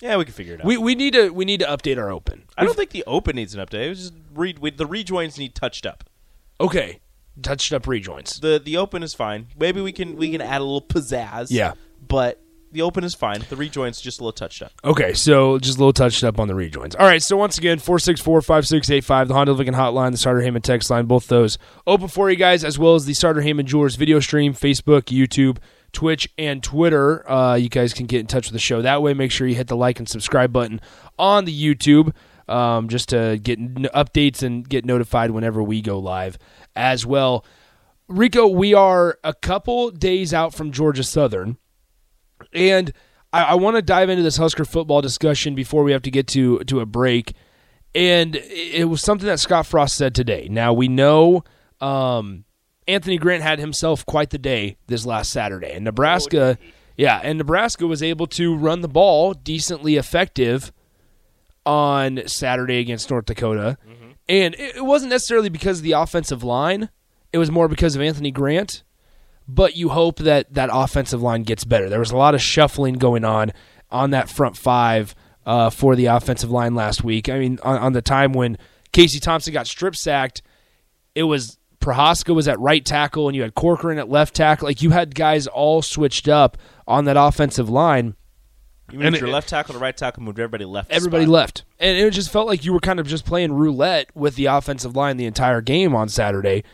Yeah, 0.00 0.16
we 0.16 0.24
can 0.24 0.32
figure 0.32 0.54
it 0.54 0.60
out. 0.60 0.66
We 0.66 0.76
we 0.78 0.94
need 0.94 1.12
to 1.12 1.30
we 1.30 1.44
need 1.44 1.60
to 1.60 1.66
update 1.66 1.98
our 1.98 2.10
open. 2.10 2.44
I 2.56 2.64
don't 2.64 2.74
think 2.76 2.90
the 2.90 3.04
open 3.06 3.36
needs 3.36 3.54
an 3.54 3.64
update. 3.64 3.84
It 3.86 3.88
was 3.90 3.98
just 4.00 4.14
re- 4.34 4.56
we, 4.58 4.70
the 4.70 4.86
rejoins 4.86 5.38
need 5.38 5.54
touched 5.54 5.84
up. 5.84 6.04
Okay, 6.60 7.00
touched 7.42 7.72
up 7.72 7.86
rejoins. 7.86 8.40
The 8.40 8.58
the 8.62 8.78
open 8.78 9.02
is 9.02 9.12
fine. 9.14 9.48
Maybe 9.58 9.80
we 9.80 9.92
can 9.92 10.16
we 10.16 10.30
can 10.32 10.40
add 10.40 10.60
a 10.60 10.64
little 10.64 10.82
pizzazz. 10.82 11.48
Yeah. 11.50 11.74
but 12.06 12.40
the 12.72 12.82
open 12.82 13.04
is 13.04 13.14
fine. 13.14 13.44
The 13.48 13.56
rejoins 13.56 14.00
just 14.00 14.20
a 14.20 14.22
little 14.22 14.32
touched 14.32 14.62
up. 14.62 14.72
Okay, 14.84 15.12
so 15.12 15.58
just 15.58 15.76
a 15.76 15.80
little 15.80 15.92
touched 15.92 16.22
up 16.24 16.38
on 16.38 16.48
the 16.48 16.54
rejoins. 16.54 16.94
All 16.94 17.06
right, 17.06 17.22
so 17.22 17.36
once 17.36 17.58
again, 17.58 17.78
464-5685, 17.78 19.28
the 19.28 19.34
Honda 19.34 19.52
Lincoln 19.52 19.74
Hotline, 19.74 20.12
the 20.12 20.18
Sartor 20.18 20.40
Hamann 20.40 20.62
text 20.62 20.90
line, 20.90 21.06
both 21.06 21.26
those 21.28 21.58
open 21.86 22.08
for 22.08 22.30
you 22.30 22.36
guys, 22.36 22.64
as 22.64 22.78
well 22.78 22.94
as 22.94 23.04
the 23.06 23.14
Sartor 23.14 23.40
Hamann 23.42 23.66
Jewelers 23.66 23.96
video 23.96 24.20
stream, 24.20 24.54
Facebook, 24.54 25.02
YouTube, 25.04 25.58
Twitch, 25.92 26.28
and 26.38 26.62
Twitter. 26.62 27.28
Uh, 27.30 27.54
you 27.54 27.68
guys 27.68 27.92
can 27.92 28.06
get 28.06 28.20
in 28.20 28.26
touch 28.26 28.46
with 28.46 28.52
the 28.52 28.58
show 28.58 28.82
that 28.82 29.02
way. 29.02 29.14
Make 29.14 29.32
sure 29.32 29.46
you 29.46 29.56
hit 29.56 29.66
the 29.68 29.76
like 29.76 29.98
and 29.98 30.08
subscribe 30.08 30.52
button 30.52 30.80
on 31.18 31.44
the 31.44 31.74
YouTube 31.74 32.14
um, 32.48 32.88
just 32.88 33.08
to 33.10 33.38
get 33.42 33.58
n- 33.58 33.88
updates 33.94 34.42
and 34.42 34.68
get 34.68 34.84
notified 34.84 35.30
whenever 35.30 35.62
we 35.62 35.82
go 35.82 35.98
live 35.98 36.38
as 36.76 37.04
well. 37.04 37.44
Rico, 38.08 38.48
we 38.48 38.74
are 38.74 39.18
a 39.22 39.32
couple 39.32 39.90
days 39.90 40.34
out 40.34 40.52
from 40.54 40.72
Georgia 40.72 41.04
Southern. 41.04 41.56
And 42.52 42.92
I, 43.32 43.42
I 43.44 43.54
want 43.54 43.76
to 43.76 43.82
dive 43.82 44.08
into 44.10 44.22
this 44.22 44.36
Husker 44.36 44.64
football 44.64 45.00
discussion 45.00 45.54
before 45.54 45.82
we 45.82 45.92
have 45.92 46.02
to 46.02 46.10
get 46.10 46.26
to 46.28 46.58
to 46.60 46.80
a 46.80 46.86
break. 46.86 47.34
And 47.94 48.36
it 48.36 48.88
was 48.88 49.02
something 49.02 49.26
that 49.26 49.40
Scott 49.40 49.66
Frost 49.66 49.96
said 49.96 50.14
today. 50.14 50.46
Now 50.48 50.72
we 50.72 50.86
know 50.86 51.42
um, 51.80 52.44
Anthony 52.86 53.18
Grant 53.18 53.42
had 53.42 53.58
himself 53.58 54.06
quite 54.06 54.30
the 54.30 54.38
day 54.38 54.76
this 54.86 55.04
last 55.04 55.32
Saturday, 55.32 55.72
and 55.72 55.84
Nebraska, 55.84 56.56
yeah, 56.96 57.20
and 57.22 57.38
Nebraska 57.38 57.86
was 57.86 58.02
able 58.02 58.26
to 58.28 58.54
run 58.54 58.80
the 58.80 58.88
ball 58.88 59.34
decently 59.34 59.96
effective 59.96 60.72
on 61.66 62.22
Saturday 62.26 62.78
against 62.78 63.10
North 63.10 63.26
Dakota. 63.26 63.76
And 64.28 64.54
it 64.54 64.76
it 64.76 64.84
wasn't 64.84 65.10
necessarily 65.10 65.48
because 65.48 65.78
of 65.78 65.84
the 65.84 65.92
offensive 65.92 66.44
line; 66.44 66.90
it 67.32 67.38
was 67.38 67.50
more 67.50 67.66
because 67.66 67.96
of 67.96 68.02
Anthony 68.02 68.30
Grant 68.30 68.84
but 69.54 69.76
you 69.76 69.88
hope 69.88 70.18
that 70.20 70.52
that 70.54 70.70
offensive 70.72 71.22
line 71.22 71.42
gets 71.42 71.64
better. 71.64 71.88
There 71.88 71.98
was 71.98 72.10
a 72.10 72.16
lot 72.16 72.34
of 72.34 72.42
shuffling 72.42 72.94
going 72.94 73.24
on 73.24 73.52
on 73.90 74.10
that 74.10 74.28
front 74.28 74.56
five 74.56 75.14
uh, 75.46 75.70
for 75.70 75.96
the 75.96 76.06
offensive 76.06 76.50
line 76.50 76.74
last 76.74 77.02
week. 77.02 77.28
I 77.28 77.38
mean, 77.38 77.58
on, 77.62 77.78
on 77.78 77.92
the 77.92 78.02
time 78.02 78.32
when 78.32 78.58
Casey 78.92 79.20
Thompson 79.20 79.52
got 79.52 79.66
strip 79.66 79.96
sacked, 79.96 80.42
it 81.14 81.24
was 81.24 81.58
Prochazka 81.80 82.34
was 82.34 82.46
at 82.46 82.60
right 82.60 82.84
tackle 82.84 83.28
and 83.28 83.34
you 83.34 83.42
had 83.42 83.54
Corcoran 83.54 83.98
at 83.98 84.08
left 84.08 84.34
tackle. 84.34 84.68
Like 84.68 84.82
you 84.82 84.90
had 84.90 85.14
guys 85.14 85.46
all 85.46 85.82
switched 85.82 86.28
up 86.28 86.58
on 86.86 87.06
that 87.06 87.16
offensive 87.16 87.68
line. 87.70 88.14
You 88.92 88.98
moved 88.98 89.18
your 89.18 89.28
it- 89.28 89.32
left 89.32 89.48
tackle 89.48 89.74
to 89.74 89.80
right 89.80 89.96
tackle, 89.96 90.22
moved 90.22 90.38
everybody 90.38 90.64
left. 90.64 90.90
Everybody 90.90 91.24
spot. 91.24 91.32
left. 91.32 91.64
And 91.78 91.96
it 91.96 92.10
just 92.12 92.30
felt 92.30 92.46
like 92.46 92.64
you 92.64 92.72
were 92.72 92.80
kind 92.80 93.00
of 93.00 93.06
just 93.06 93.24
playing 93.24 93.52
roulette 93.52 94.10
with 94.14 94.36
the 94.36 94.46
offensive 94.46 94.94
line 94.96 95.16
the 95.16 95.26
entire 95.26 95.60
game 95.60 95.94
on 95.94 96.08
Saturday. 96.08 96.64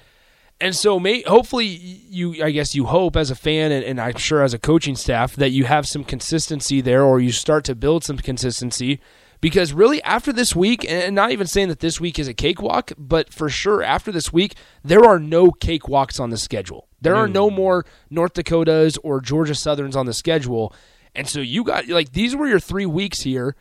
And 0.61 0.75
so, 0.75 0.99
may, 0.99 1.23
hopefully, 1.23 1.67
you 1.67 2.43
I 2.43 2.51
guess 2.51 2.75
you 2.75 2.87
hope 2.87 3.17
as 3.17 3.31
a 3.31 3.35
fan 3.35 3.73
and, 3.73 3.85
and 3.85 4.01
I'm 4.01 4.17
sure 4.17 4.43
as 4.43 4.55
a 4.55 4.59
coaching 4.59 4.97
staff 4.97 5.37
that 5.37 5.51
you 5.51 5.65
have 5.65 5.87
some 5.87 6.03
consistency 6.03 6.81
there, 6.81 7.03
or 7.03 7.21
you 7.21 7.31
start 7.33 7.65
to 7.65 7.75
build 7.75 8.05
some 8.05 8.17
consistency. 8.19 9.01
Because 9.43 9.75
really, 9.75 10.03
after 10.03 10.33
this 10.33 10.57
week, 10.57 10.91
and 10.91 11.15
not 11.15 11.31
even 11.31 11.47
saying 11.47 11.69
that 11.69 11.81
this 11.81 12.01
week 12.01 12.19
is 12.19 12.27
a 12.27 12.33
cakewalk, 12.33 12.93
but 12.97 13.33
for 13.33 13.51
sure 13.51 13.83
after 13.83 14.11
this 14.11 14.33
week, 14.33 14.55
there 14.83 15.05
are 15.05 15.19
no 15.19 15.51
cakewalks 15.51 16.19
on 16.19 16.31
the 16.31 16.39
schedule. 16.39 16.89
There 17.03 17.15
are 17.15 17.29
no 17.29 17.51
mm. 17.51 17.57
more 17.57 17.87
North 18.09 18.33
Dakotas 18.33 18.97
or 18.99 19.21
Georgia 19.21 19.55
Southerns 19.55 19.95
on 19.95 20.07
the 20.07 20.15
schedule, 20.15 20.75
and 21.15 21.29
so 21.29 21.41
you 21.41 21.65
got 21.65 21.87
like 21.89 22.13
these 22.13 22.35
were 22.35 22.47
your 22.47 22.61
three 22.61 22.87
weeks 22.87 23.23
here. 23.23 23.55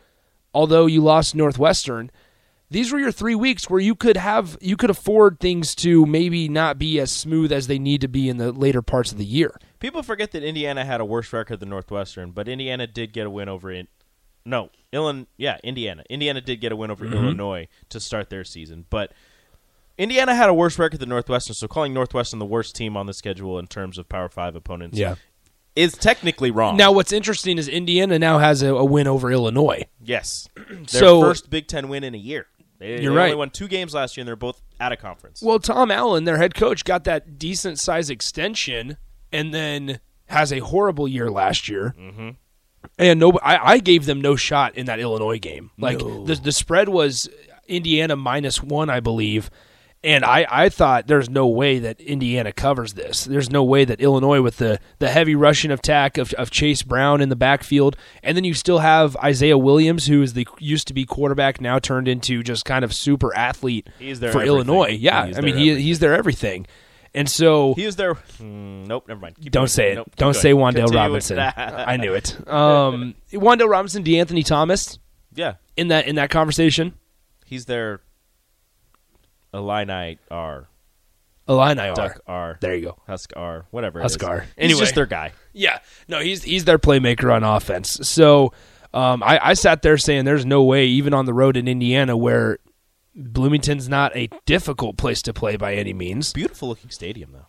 Although 0.53 0.85
you 0.85 1.01
lost 1.01 1.35
Northwestern, 1.35 2.09
these 2.69 2.91
were 2.91 2.99
your 2.99 3.11
three 3.11 3.35
weeks 3.35 3.69
where 3.69 3.79
you 3.79 3.95
could 3.95 4.17
have 4.17 4.57
you 4.61 4.75
could 4.75 4.89
afford 4.89 5.39
things 5.39 5.75
to 5.75 6.05
maybe 6.05 6.49
not 6.49 6.77
be 6.79 6.99
as 6.99 7.11
smooth 7.11 7.51
as 7.51 7.67
they 7.67 7.79
need 7.79 8.01
to 8.01 8.07
be 8.07 8.27
in 8.29 8.37
the 8.37 8.51
later 8.51 8.81
parts 8.81 9.11
of 9.11 9.17
the 9.17 9.25
year. 9.25 9.57
People 9.79 10.01
forget 10.03 10.31
that 10.31 10.43
Indiana 10.43 10.83
had 10.83 10.99
a 11.01 11.05
worse 11.05 11.31
record 11.31 11.59
than 11.59 11.69
Northwestern, 11.69 12.31
but 12.31 12.47
Indiana 12.47 12.87
did 12.87 13.13
get 13.13 13.27
a 13.27 13.29
win 13.29 13.49
over 13.49 13.71
in 13.71 13.87
no 14.45 14.69
Illinois. 14.91 15.27
Yeah, 15.37 15.57
Indiana. 15.63 16.03
Indiana 16.09 16.41
did 16.41 16.61
get 16.61 16.71
a 16.71 16.75
win 16.75 16.89
over 16.91 17.05
Mm-hmm. 17.05 17.13
Illinois 17.13 17.67
to 17.89 17.99
start 17.99 18.29
their 18.29 18.43
season, 18.43 18.85
but 18.89 19.11
Indiana 19.97 20.35
had 20.35 20.49
a 20.49 20.53
worse 20.53 20.77
record 20.77 20.99
than 20.99 21.09
Northwestern. 21.09 21.53
So 21.53 21.67
calling 21.67 21.93
Northwestern 21.93 22.39
the 22.39 22.45
worst 22.45 22.75
team 22.75 22.97
on 22.97 23.05
the 23.05 23.13
schedule 23.13 23.57
in 23.59 23.67
terms 23.67 23.97
of 23.97 24.09
Power 24.09 24.27
Five 24.29 24.55
opponents, 24.55 24.99
is 25.75 25.93
technically 25.93 26.51
wrong. 26.51 26.77
Now, 26.77 26.91
what's 26.93 27.11
interesting 27.11 27.57
is 27.57 27.67
Indiana 27.67 28.17
now 28.17 28.39
has 28.39 28.61
a, 28.63 28.73
a 28.73 28.85
win 28.85 29.07
over 29.07 29.29
Illinois. 29.31 29.85
yes, 30.01 30.47
their 30.69 30.85
So- 30.87 31.21
first 31.21 31.49
Big 31.49 31.67
Ten 31.67 31.89
win 31.89 32.03
in 32.03 32.15
a 32.15 32.17
year. 32.17 32.47
They, 32.77 33.01
You're 33.01 33.13
they 33.13 33.17
right. 33.17 33.25
Only 33.25 33.35
won 33.35 33.49
two 33.49 33.67
games 33.67 33.93
last 33.93 34.17
year, 34.17 34.21
and 34.21 34.27
they're 34.27 34.35
both 34.35 34.61
at 34.79 34.91
a 34.91 34.97
conference. 34.97 35.41
Well, 35.41 35.59
Tom 35.59 35.91
Allen, 35.91 36.25
their 36.25 36.37
head 36.37 36.55
coach, 36.55 36.83
got 36.83 37.05
that 37.05 37.39
decent 37.39 37.79
size 37.79 38.09
extension, 38.09 38.97
and 39.31 39.53
then 39.53 39.99
has 40.27 40.51
a 40.51 40.59
horrible 40.59 41.07
year 41.07 41.29
last 41.29 41.69
year. 41.69 41.95
Mm-hmm. 41.97 42.29
And 42.97 43.19
no, 43.19 43.31
I, 43.43 43.73
I 43.73 43.77
gave 43.79 44.05
them 44.05 44.21
no 44.21 44.35
shot 44.35 44.75
in 44.75 44.85
that 44.85 44.99
Illinois 44.99 45.39
game. 45.39 45.71
Like 45.77 45.99
the 45.99 46.39
the 46.41 46.51
spread 46.51 46.89
was 46.89 47.29
Indiana 47.67 48.15
minus 48.15 48.61
one, 48.61 48.89
I 48.89 48.99
believe. 48.99 49.49
And 50.05 50.23
I, 50.23 50.45
I 50.49 50.69
thought 50.69 51.07
there's 51.07 51.29
no 51.29 51.47
way 51.47 51.79
that 51.79 51.99
Indiana 51.99 52.51
covers 52.51 52.93
this. 52.93 53.25
There's 53.25 53.49
no 53.49 53.63
way 53.63 53.85
that 53.85 53.99
Illinois, 53.99 54.39
with 54.39 54.57
the, 54.57 54.79
the 54.99 55.09
heavy 55.09 55.33
rushing 55.33 55.71
attack 55.71 56.19
of, 56.19 56.31
of 56.33 56.51
Chase 56.51 56.83
Brown 56.83 57.21
in 57.21 57.29
the 57.29 57.35
backfield, 57.35 57.97
and 58.21 58.37
then 58.37 58.43
you 58.43 58.53
still 58.53 58.79
have 58.79 59.17
Isaiah 59.17 59.57
Williams, 59.57 60.05
who 60.05 60.21
is 60.21 60.33
the 60.33 60.47
used 60.59 60.87
to 60.89 60.93
be 60.93 61.05
quarterback, 61.05 61.59
now 61.59 61.79
turned 61.79 62.07
into 62.07 62.43
just 62.43 62.65
kind 62.65 62.85
of 62.85 62.93
super 62.93 63.35
athlete 63.35 63.89
for 63.97 64.03
everything. 64.03 64.41
Illinois. 64.41 64.89
Yeah, 64.91 65.31
I 65.35 65.41
mean 65.41 65.57
he, 65.57 65.75
he's 65.81 65.97
their 65.97 66.13
everything. 66.13 66.67
And 67.15 67.27
so 67.27 67.73
he 67.73 67.85
is 67.85 67.95
there. 67.95 68.13
Mm, 68.13 68.85
nope, 68.85 69.07
never 69.07 69.19
mind. 69.19 69.37
Keep 69.37 69.53
don't 69.53 69.61
going. 69.61 69.67
say 69.69 69.93
it. 69.93 69.95
Nope, 69.95 70.11
don't 70.17 70.33
going. 70.33 70.41
say 70.41 70.51
Wan'Dale 70.51 70.93
Robinson. 70.93 71.39
I 71.39 71.97
knew 71.97 72.13
it. 72.13 72.37
Um, 72.47 73.15
Wan'Dale 73.31 73.69
Robinson, 73.69 74.03
De'Anthony 74.03 74.45
Thomas 74.45 74.99
yeah, 75.33 75.55
in 75.75 75.87
that 75.87 76.07
in 76.07 76.15
that 76.15 76.29
conversation. 76.29 76.93
he's 77.45 77.65
their 77.65 78.01
Illini 79.55 80.19
R, 80.29 80.67
Illini. 81.47 81.93
Duck 81.95 82.19
R, 82.27 82.57
There 82.61 82.75
you 82.75 82.81
go. 82.87 83.01
Husk 83.07 83.31
R, 83.35 83.65
whatever. 83.71 83.99
it 83.99 84.03
Husk. 84.03 84.23
R. 84.23 84.45
He's 84.57 84.77
just 84.77 84.95
their 84.95 85.05
guy. 85.05 85.31
Yeah, 85.53 85.79
no, 86.07 86.19
he's 86.19 86.43
he's 86.43 86.65
their 86.65 86.77
playmaker 86.79 87.33
on 87.33 87.43
offense. 87.43 87.91
So 88.03 88.51
um, 88.93 89.23
I, 89.23 89.39
I 89.41 89.53
sat 89.53 89.81
there 89.81 89.97
saying, 89.97 90.25
"There's 90.25 90.45
no 90.45 90.63
way, 90.63 90.85
even 90.85 91.13
on 91.13 91.25
the 91.25 91.33
road 91.33 91.55
in 91.57 91.67
Indiana, 91.67 92.17
where 92.17 92.57
Bloomington's 93.15 93.87
not 93.87 94.15
a 94.15 94.29
difficult 94.45 94.97
place 94.97 95.21
to 95.23 95.33
play 95.33 95.55
by 95.55 95.75
any 95.75 95.93
means. 95.93 96.33
Beautiful 96.33 96.67
looking 96.67 96.89
stadium 96.89 97.31
though. 97.31 97.45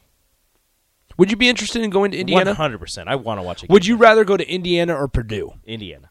Would 1.18 1.30
you 1.30 1.36
be 1.36 1.48
interested 1.48 1.82
in 1.82 1.90
going 1.90 2.10
to 2.12 2.18
Indiana? 2.18 2.54
hundred 2.54 2.78
percent. 2.78 3.08
I 3.08 3.16
want 3.16 3.38
to 3.40 3.42
watch 3.42 3.64
a 3.64 3.66
Would 3.70 3.86
you 3.86 3.96
rather 3.96 4.24
go 4.24 4.36
to 4.36 4.46
Indiana 4.48 4.94
or 4.94 5.08
Purdue? 5.08 5.54
Indiana? 5.64 6.10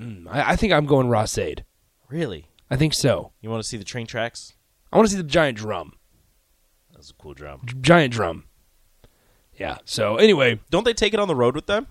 I, 0.00 0.52
I 0.52 0.56
think 0.56 0.72
I'm 0.72 0.86
going 0.86 1.08
Ross-Ade. 1.08 1.64
Really? 2.08 2.46
I 2.70 2.76
think 2.76 2.94
so. 2.94 3.32
You 3.40 3.50
want 3.50 3.62
to 3.62 3.68
see 3.68 3.76
the 3.76 3.84
train 3.84 4.06
tracks? 4.06 4.53
I 4.94 4.96
want 4.96 5.08
to 5.08 5.14
see 5.14 5.20
the 5.20 5.28
giant 5.28 5.58
drum. 5.58 5.92
That's 6.94 7.10
a 7.10 7.14
cool 7.14 7.34
drum. 7.34 7.62
Giant 7.80 8.12
drum. 8.14 8.44
Yeah. 9.58 9.78
So 9.84 10.16
anyway, 10.16 10.60
Don't 10.70 10.84
they 10.84 10.94
take 10.94 11.12
it 11.12 11.20
on 11.20 11.28
the 11.28 11.34
road 11.34 11.54
with 11.54 11.66
them? 11.66 11.88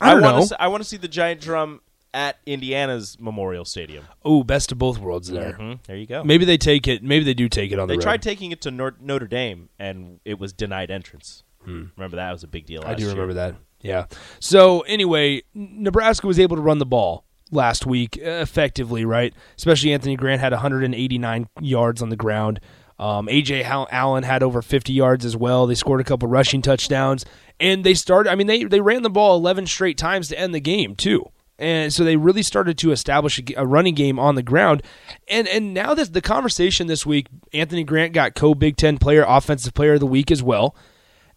I 0.00 0.12
don't 0.12 0.22
want 0.22 0.36
know. 0.36 0.46
To, 0.48 0.62
I 0.62 0.66
want 0.68 0.82
to 0.82 0.88
see 0.88 0.96
the 0.96 1.08
giant 1.08 1.40
drum 1.40 1.80
at 2.12 2.36
Indiana's 2.44 3.16
Memorial 3.20 3.64
Stadium. 3.64 4.04
Oh, 4.24 4.42
best 4.44 4.72
of 4.72 4.78
both 4.78 4.98
worlds 4.98 5.28
there. 5.28 5.52
hmm 5.52 5.74
There 5.86 5.96
you 5.96 6.06
go. 6.06 6.22
Maybe 6.24 6.44
they 6.44 6.58
take 6.58 6.86
it. 6.88 7.02
Maybe 7.02 7.24
they 7.24 7.34
do 7.34 7.48
take 7.48 7.72
it 7.72 7.78
on 7.78 7.88
They 7.88 7.94
the 7.94 7.98
road. 7.98 8.00
They 8.00 8.04
tried 8.04 8.22
taking 8.22 8.50
it 8.52 8.60
to 8.62 8.70
Nor- 8.70 8.96
Notre 9.00 9.26
Dame, 9.26 9.68
and 9.78 10.20
it 10.24 10.38
was 10.38 10.52
denied 10.52 10.90
entrance. 10.90 11.44
Remember 11.64 12.16
that 12.16 12.32
was 12.32 12.42
a 12.42 12.48
big 12.48 12.66
deal. 12.66 12.82
Hmm. 12.82 12.88
I 12.88 12.94
do 12.94 13.08
remember 13.08 13.34
that. 13.34 13.54
Yeah. 13.80 14.06
So 14.40 14.80
anyway, 14.80 15.42
Nebraska 15.54 16.26
was 16.26 16.38
able 16.40 16.56
to 16.56 16.62
run 16.62 16.78
the 16.78 16.86
ball 16.86 17.24
last 17.52 17.86
week 17.86 18.16
effectively, 18.16 19.04
right? 19.04 19.32
Especially 19.56 19.92
Anthony 19.92 20.16
Grant 20.16 20.40
had 20.40 20.52
189 20.52 21.48
yards 21.60 22.02
on 22.02 22.08
the 22.08 22.16
ground. 22.16 22.60
Um, 22.98 23.26
Ajay 23.26 23.64
Allen 23.64 24.22
had 24.22 24.42
over 24.42 24.62
50 24.62 24.92
yards 24.92 25.24
as 25.24 25.36
well. 25.36 25.66
They 25.66 25.74
scored 25.74 26.00
a 26.00 26.04
couple 26.04 26.28
rushing 26.28 26.62
touchdowns, 26.62 27.24
and 27.58 27.84
they 27.84 27.94
started. 27.94 28.30
I 28.30 28.34
mean, 28.34 28.46
they 28.46 28.64
they 28.64 28.80
ran 28.80 29.02
the 29.02 29.10
ball 29.10 29.36
11 29.36 29.66
straight 29.66 29.98
times 29.98 30.28
to 30.28 30.38
end 30.38 30.54
the 30.54 30.60
game 30.60 30.94
too. 30.94 31.30
And 31.58 31.92
so 31.92 32.02
they 32.02 32.16
really 32.16 32.42
started 32.42 32.78
to 32.78 32.90
establish 32.92 33.40
a, 33.56 33.66
running 33.66 33.94
game 33.94 34.18
on 34.18 34.34
the 34.34 34.42
ground, 34.42 34.82
and 35.28 35.46
and 35.48 35.74
now 35.74 35.94
that 35.94 36.12
the 36.12 36.20
conversation 36.20 36.86
this 36.86 37.04
week, 37.04 37.26
Anthony 37.52 37.84
Grant 37.84 38.12
got 38.12 38.34
co 38.34 38.54
Big 38.54 38.76
Ten 38.76 38.98
Player 38.98 39.24
Offensive 39.26 39.74
Player 39.74 39.94
of 39.94 40.00
the 40.00 40.06
Week 40.06 40.30
as 40.30 40.42
well. 40.42 40.76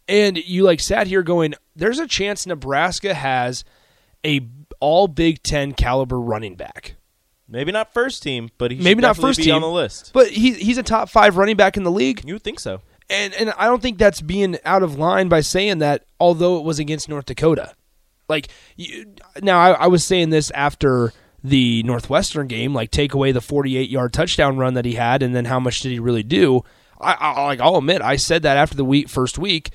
And 0.07 0.37
you 0.37 0.63
like 0.63 0.79
sat 0.79 1.07
here 1.07 1.23
going, 1.23 1.55
there's 1.75 1.99
a 1.99 2.07
chance 2.07 2.45
Nebraska 2.45 3.13
has 3.15 3.63
a 4.25 4.41
all 4.79 5.07
Big 5.07 5.43
Ten 5.43 5.73
caliber 5.73 6.19
running 6.19 6.55
back. 6.55 6.95
Maybe 7.47 7.71
not 7.71 7.93
first 7.93 8.23
team, 8.23 8.49
but 8.57 8.71
he 8.71 8.81
maybe 8.81 9.01
not 9.01 9.15
first 9.17 9.37
be 9.37 9.43
team 9.45 9.55
on 9.55 9.61
the 9.61 9.69
list. 9.69 10.11
But 10.13 10.29
he 10.29 10.53
he's 10.53 10.77
a 10.79 10.83
top 10.83 11.09
five 11.09 11.37
running 11.37 11.55
back 11.55 11.77
in 11.77 11.83
the 11.83 11.91
league, 11.91 12.23
You 12.25 12.33
would 12.33 12.43
think 12.43 12.59
so. 12.59 12.81
and 13.09 13.33
and 13.35 13.51
I 13.57 13.65
don't 13.65 13.81
think 13.81 13.97
that's 13.99 14.19
being 14.21 14.57
out 14.65 14.81
of 14.83 14.97
line 14.97 15.29
by 15.29 15.41
saying 15.41 15.77
that. 15.79 16.05
Although 16.19 16.57
it 16.57 16.63
was 16.63 16.79
against 16.79 17.07
North 17.07 17.25
Dakota, 17.25 17.73
like 18.27 18.47
you, 18.75 19.13
now 19.43 19.59
I, 19.59 19.71
I 19.71 19.87
was 19.87 20.03
saying 20.03 20.31
this 20.31 20.49
after 20.51 21.13
the 21.43 21.83
Northwestern 21.83 22.47
game, 22.47 22.73
like 22.73 22.89
take 22.89 23.13
away 23.13 23.31
the 23.31 23.41
48 23.41 23.89
yard 23.91 24.11
touchdown 24.11 24.57
run 24.57 24.73
that 24.73 24.85
he 24.85 24.93
had, 24.95 25.21
and 25.21 25.35
then 25.35 25.45
how 25.45 25.59
much 25.59 25.81
did 25.81 25.91
he 25.91 25.99
really 25.99 26.23
do? 26.23 26.63
I, 26.99 27.13
I 27.13 27.43
like 27.43 27.59
I'll 27.59 27.77
admit 27.77 28.01
I 28.01 28.15
said 28.15 28.41
that 28.41 28.57
after 28.57 28.75
the 28.75 28.85
week 28.85 29.07
first 29.07 29.37
week, 29.37 29.69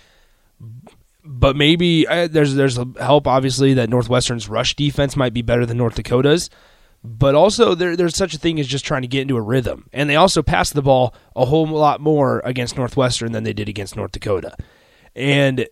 but 1.24 1.56
maybe 1.56 2.06
uh, 2.06 2.28
there's 2.28 2.54
there's 2.54 2.78
help 2.98 3.26
obviously 3.26 3.74
that 3.74 3.88
Northwestern's 3.88 4.48
rush 4.48 4.74
defense 4.76 5.16
might 5.16 5.32
be 5.32 5.42
better 5.42 5.66
than 5.66 5.76
North 5.76 5.94
Dakota's, 5.94 6.50
but 7.02 7.34
also 7.34 7.74
there 7.74 7.96
there's 7.96 8.16
such 8.16 8.34
a 8.34 8.38
thing 8.38 8.58
as 8.60 8.66
just 8.66 8.84
trying 8.84 9.02
to 9.02 9.08
get 9.08 9.22
into 9.22 9.36
a 9.36 9.42
rhythm, 9.42 9.88
and 9.92 10.08
they 10.08 10.16
also 10.16 10.42
passed 10.42 10.74
the 10.74 10.82
ball 10.82 11.14
a 11.36 11.44
whole 11.44 11.66
lot 11.66 12.00
more 12.00 12.40
against 12.44 12.76
Northwestern 12.76 13.32
than 13.32 13.44
they 13.44 13.52
did 13.52 13.68
against 13.68 13.96
North 13.96 14.12
Dakota, 14.12 14.56
and 15.14 15.66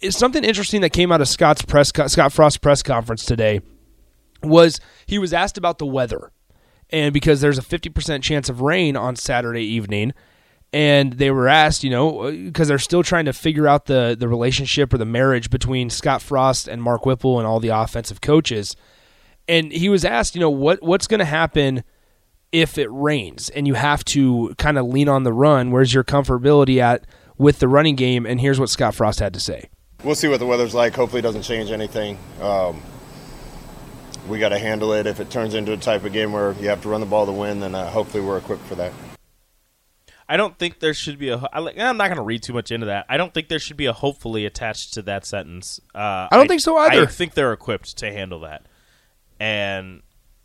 it's 0.00 0.18
something 0.18 0.44
interesting 0.44 0.80
that 0.82 0.90
came 0.90 1.10
out 1.10 1.20
of 1.20 1.28
Scott's 1.28 1.62
press 1.62 1.88
Scott 1.88 2.32
Frost 2.32 2.60
press 2.60 2.82
conference 2.82 3.24
today 3.24 3.60
was 4.42 4.80
he 5.06 5.18
was 5.18 5.32
asked 5.32 5.58
about 5.58 5.78
the 5.78 5.86
weather, 5.86 6.30
and 6.90 7.12
because 7.12 7.40
there's 7.40 7.58
a 7.58 7.62
50% 7.62 8.22
chance 8.22 8.48
of 8.48 8.60
rain 8.60 8.96
on 8.96 9.16
Saturday 9.16 9.64
evening 9.64 10.12
and 10.74 11.12
they 11.12 11.30
were 11.30 11.46
asked, 11.46 11.84
you 11.84 11.90
know, 11.90 12.32
because 12.32 12.66
they're 12.66 12.80
still 12.80 13.04
trying 13.04 13.26
to 13.26 13.32
figure 13.32 13.68
out 13.68 13.86
the 13.86 14.16
the 14.18 14.26
relationship 14.26 14.92
or 14.92 14.98
the 14.98 15.04
marriage 15.04 15.48
between 15.48 15.88
Scott 15.88 16.20
Frost 16.20 16.66
and 16.66 16.82
Mark 16.82 17.06
Whipple 17.06 17.38
and 17.38 17.46
all 17.46 17.60
the 17.60 17.68
offensive 17.68 18.20
coaches. 18.20 18.74
And 19.46 19.70
he 19.70 19.88
was 19.88 20.04
asked, 20.04 20.34
you 20.34 20.40
know, 20.40 20.50
what 20.50 20.82
what's 20.82 21.06
going 21.06 21.20
to 21.20 21.24
happen 21.24 21.84
if 22.50 22.76
it 22.76 22.88
rains 22.90 23.50
and 23.50 23.68
you 23.68 23.74
have 23.74 24.04
to 24.06 24.52
kind 24.58 24.76
of 24.76 24.86
lean 24.86 25.08
on 25.08 25.22
the 25.22 25.32
run? 25.32 25.70
Where's 25.70 25.94
your 25.94 26.02
comfortability 26.02 26.78
at 26.78 27.06
with 27.38 27.60
the 27.60 27.68
running 27.68 27.94
game? 27.94 28.26
And 28.26 28.40
here's 28.40 28.58
what 28.58 28.68
Scott 28.68 28.96
Frost 28.96 29.20
had 29.20 29.32
to 29.34 29.40
say. 29.40 29.70
We'll 30.02 30.16
see 30.16 30.28
what 30.28 30.40
the 30.40 30.46
weather's 30.46 30.74
like. 30.74 30.96
Hopefully, 30.96 31.20
it 31.20 31.22
doesn't 31.22 31.42
change 31.42 31.70
anything. 31.70 32.18
Um, 32.40 32.82
we 34.28 34.40
got 34.40 34.48
to 34.48 34.58
handle 34.58 34.92
it. 34.92 35.06
If 35.06 35.20
it 35.20 35.30
turns 35.30 35.54
into 35.54 35.72
a 35.72 35.76
type 35.76 36.04
of 36.04 36.12
game 36.12 36.32
where 36.32 36.52
you 36.54 36.68
have 36.68 36.82
to 36.82 36.88
run 36.88 37.00
the 37.00 37.06
ball 37.06 37.26
to 37.26 37.32
win, 37.32 37.60
then 37.60 37.76
uh, 37.76 37.88
hopefully 37.90 38.24
we're 38.24 38.38
equipped 38.38 38.64
for 38.64 38.74
that. 38.74 38.92
I 40.28 40.36
don't 40.36 40.58
think 40.58 40.80
there 40.80 40.94
should 40.94 41.18
be 41.18 41.28
a. 41.28 41.36
I, 41.36 41.58
I'm 41.58 41.96
not 41.96 42.06
going 42.06 42.16
to 42.16 42.22
read 42.22 42.42
too 42.42 42.52
much 42.54 42.70
into 42.70 42.86
that. 42.86 43.06
I 43.08 43.16
don't 43.16 43.34
think 43.34 43.48
there 43.48 43.58
should 43.58 43.76
be 43.76 43.86
a 43.86 43.92
hopefully 43.92 44.46
attached 44.46 44.94
to 44.94 45.02
that 45.02 45.26
sentence. 45.26 45.80
Uh, 45.94 46.28
I 46.30 46.36
don't 46.36 46.48
think 46.48 46.62
so 46.62 46.76
either. 46.78 47.02
I 47.02 47.06
think 47.06 47.34
they're 47.34 47.52
equipped 47.52 47.98
to 47.98 48.10
handle 48.10 48.40
that. 48.40 48.66
And 49.38 50.02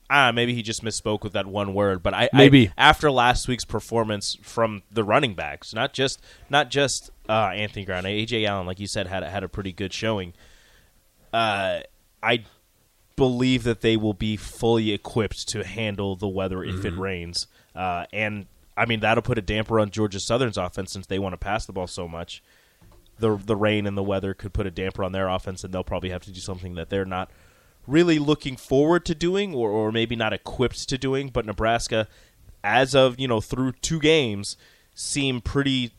ah, 0.10 0.32
maybe 0.34 0.54
he 0.54 0.62
just 0.62 0.84
misspoke 0.84 1.24
with 1.24 1.34
that 1.34 1.48
one 1.48 1.74
word. 1.74 2.04
But 2.04 2.14
I 2.14 2.24
I- 2.26 2.38
Maybe. 2.38 2.72
after 2.78 3.10
last 3.10 3.48
week's 3.48 3.66
performance 3.66 4.38
from 4.42 4.84
the 4.92 5.04
running 5.04 5.34
backs, 5.36 5.74
not 5.74 5.94
just 5.94 6.22
not 6.50 6.70
just 6.70 7.12
uh, 7.30 7.52
Anthony 7.54 7.86
Brown, 7.86 8.04
Ajay 8.04 8.46
Allen, 8.48 8.68
like 8.68 8.80
you 8.80 8.88
said, 8.88 9.08
had 9.08 9.24
had 9.24 9.44
a 9.44 9.50
pretty 9.50 9.72
good 9.72 9.94
showing. 9.94 10.34
Uh, 11.32 11.82
I 12.22 12.44
believe 13.16 13.64
that 13.64 13.82
they 13.82 13.96
will 13.98 14.14
be 14.14 14.36
fully 14.36 14.92
equipped 14.92 15.48
to 15.50 15.64
handle 15.64 16.16
the 16.16 16.28
weather 16.28 16.64
if 16.64 16.84
it 16.86 16.98
rains. 16.98 17.48
Uh, 17.76 18.06
and 18.12 18.48
I 18.80 18.86
mean 18.86 19.02
that'll 19.02 19.22
put 19.22 19.38
a 19.38 19.42
damper 19.42 19.80
on 19.80 19.92
Georgia 19.92 20.20
Southern's 20.20 20.58
offense 20.58 20.94
since 20.94 21.06
they 21.06 21.20
want 21.20 21.34
to 21.34 21.38
pass 21.38 21.66
the 21.66 21.74
ball 21.74 21.88
so 21.88 22.08
much. 22.08 22.42
The 23.20 23.36
the 23.36 23.56
rain 23.56 23.86
and 23.86 23.98
the 23.98 24.04
weather 24.04 24.34
could 24.34 24.54
put 24.54 24.66
a 24.66 24.72
damper 24.72 25.04
on 25.04 25.12
their 25.12 25.28
offense, 25.28 25.64
and 25.64 25.74
they'll 25.74 25.84
probably 25.84 26.12
have 26.12 26.24
to 26.24 26.32
do 26.32 26.40
something 26.40 26.76
that 26.76 26.90
they're 26.90 27.04
not 27.04 27.30
really 27.86 28.20
looking 28.20 28.56
forward 28.56 29.06
to 29.06 29.16
doing, 29.16 29.54
or, 29.54 29.70
or 29.70 29.92
maybe 29.92 30.16
not 30.16 30.32
equipped 30.32 30.88
to 30.88 30.98
doing. 30.98 31.28
But 31.28 31.46
Nebraska, 31.46 32.08
as 32.64 32.96
of 32.96 33.20
you 33.20 33.28
know 33.28 33.42
through 33.42 33.74
two 33.74 34.00
games, 34.00 34.56
seem 34.96 35.42
pretty 35.42 35.92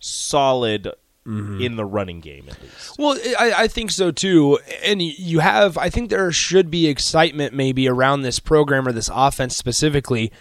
solid 0.00 0.92
mm-hmm. 1.26 1.60
in 1.60 1.76
the 1.76 1.84
running 1.84 2.20
game 2.20 2.46
at 2.48 2.62
least. 2.62 2.98
Well, 2.98 3.18
I, 3.38 3.64
I 3.64 3.68
think 3.68 3.90
so 3.90 4.10
too. 4.10 4.58
And 4.82 5.02
you 5.02 5.40
have, 5.40 5.76
I 5.76 5.90
think 5.90 6.10
there 6.10 6.30
should 6.32 6.70
be 6.70 6.86
excitement 6.86 7.54
maybe 7.54 7.88
around 7.88 8.22
this 8.22 8.38
program 8.38 8.88
or 8.88 8.92
this 8.92 9.10
offense 9.12 9.56
specifically 9.56 10.32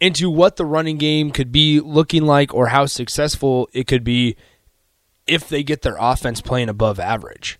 into 0.00 0.30
what 0.30 0.56
the 0.56 0.64
running 0.64 0.96
game 0.96 1.30
could 1.30 1.50
be 1.50 1.80
looking 1.80 2.24
like 2.24 2.54
or 2.54 2.68
how 2.68 2.86
successful 2.86 3.68
it 3.72 3.86
could 3.86 4.04
be 4.04 4.36
if 5.26 5.48
they 5.48 5.62
get 5.62 5.82
their 5.82 5.96
offense 5.98 6.40
playing 6.40 6.68
above 6.68 6.98
average. 6.98 7.58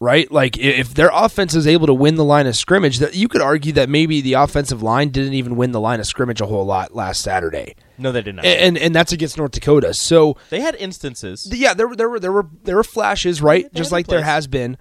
Right? 0.00 0.30
Like 0.30 0.56
if 0.56 0.94
their 0.94 1.10
offense 1.12 1.56
is 1.56 1.66
able 1.66 1.88
to 1.88 1.94
win 1.94 2.14
the 2.14 2.24
line 2.24 2.46
of 2.46 2.54
scrimmage, 2.54 3.00
that 3.00 3.16
you 3.16 3.26
could 3.26 3.42
argue 3.42 3.72
that 3.72 3.88
maybe 3.88 4.20
the 4.20 4.34
offensive 4.34 4.80
line 4.80 5.08
didn't 5.08 5.32
even 5.34 5.56
win 5.56 5.72
the 5.72 5.80
line 5.80 5.98
of 5.98 6.06
scrimmage 6.06 6.40
a 6.40 6.46
whole 6.46 6.64
lot 6.64 6.94
last 6.94 7.20
Saturday. 7.20 7.74
No, 7.98 8.12
they 8.12 8.22
did 8.22 8.36
not. 8.36 8.44
And 8.44 8.60
and, 8.60 8.78
and 8.78 8.94
that's 8.94 9.10
against 9.10 9.36
North 9.36 9.50
Dakota. 9.50 9.92
So 9.94 10.36
they 10.50 10.60
had 10.60 10.76
instances. 10.76 11.48
yeah, 11.52 11.74
there 11.74 11.88
were 11.88 11.96
there 11.96 12.08
were 12.08 12.20
there 12.20 12.30
were 12.30 12.46
there 12.62 12.76
were 12.76 12.84
flashes, 12.84 13.42
right? 13.42 13.72
Just 13.74 13.90
like 13.90 14.06
there 14.06 14.22
has 14.22 14.46
been. 14.46 14.78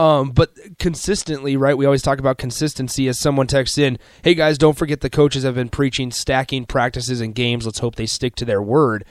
Um, 0.00 0.30
but 0.30 0.54
consistently, 0.78 1.58
right? 1.58 1.76
We 1.76 1.84
always 1.84 2.00
talk 2.00 2.20
about 2.20 2.38
consistency 2.38 3.06
as 3.06 3.18
someone 3.18 3.46
texts 3.46 3.76
in, 3.76 3.98
"Hey 4.22 4.34
guys, 4.34 4.56
don't 4.56 4.78
forget 4.78 5.02
the 5.02 5.10
coaches 5.10 5.42
have 5.42 5.56
been 5.56 5.68
preaching 5.68 6.10
stacking 6.10 6.64
practices 6.64 7.20
and 7.20 7.34
games. 7.34 7.66
Let's 7.66 7.80
hope 7.80 7.96
they 7.96 8.06
stick 8.06 8.34
to 8.36 8.46
their 8.46 8.62
word." 8.62 9.04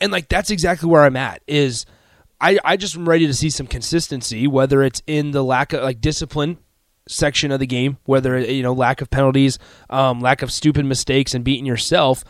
And 0.00 0.10
like 0.10 0.28
that's 0.28 0.50
exactly 0.50 0.88
where 0.88 1.04
I'm 1.04 1.16
at. 1.16 1.42
Is 1.46 1.86
I 2.40 2.58
I 2.64 2.76
just 2.76 2.96
am 2.96 3.08
ready 3.08 3.28
to 3.28 3.34
see 3.34 3.50
some 3.50 3.68
consistency, 3.68 4.48
whether 4.48 4.82
it's 4.82 5.00
in 5.06 5.30
the 5.30 5.44
lack 5.44 5.72
of 5.72 5.84
like 5.84 6.00
discipline 6.00 6.58
section 7.06 7.52
of 7.52 7.60
the 7.60 7.66
game, 7.68 7.98
whether 8.04 8.36
you 8.36 8.64
know 8.64 8.72
lack 8.72 9.00
of 9.00 9.10
penalties, 9.10 9.60
um, 9.90 10.18
lack 10.18 10.42
of 10.42 10.50
stupid 10.50 10.86
mistakes, 10.86 11.34
and 11.34 11.44
beating 11.44 11.66
yourself. 11.66 12.24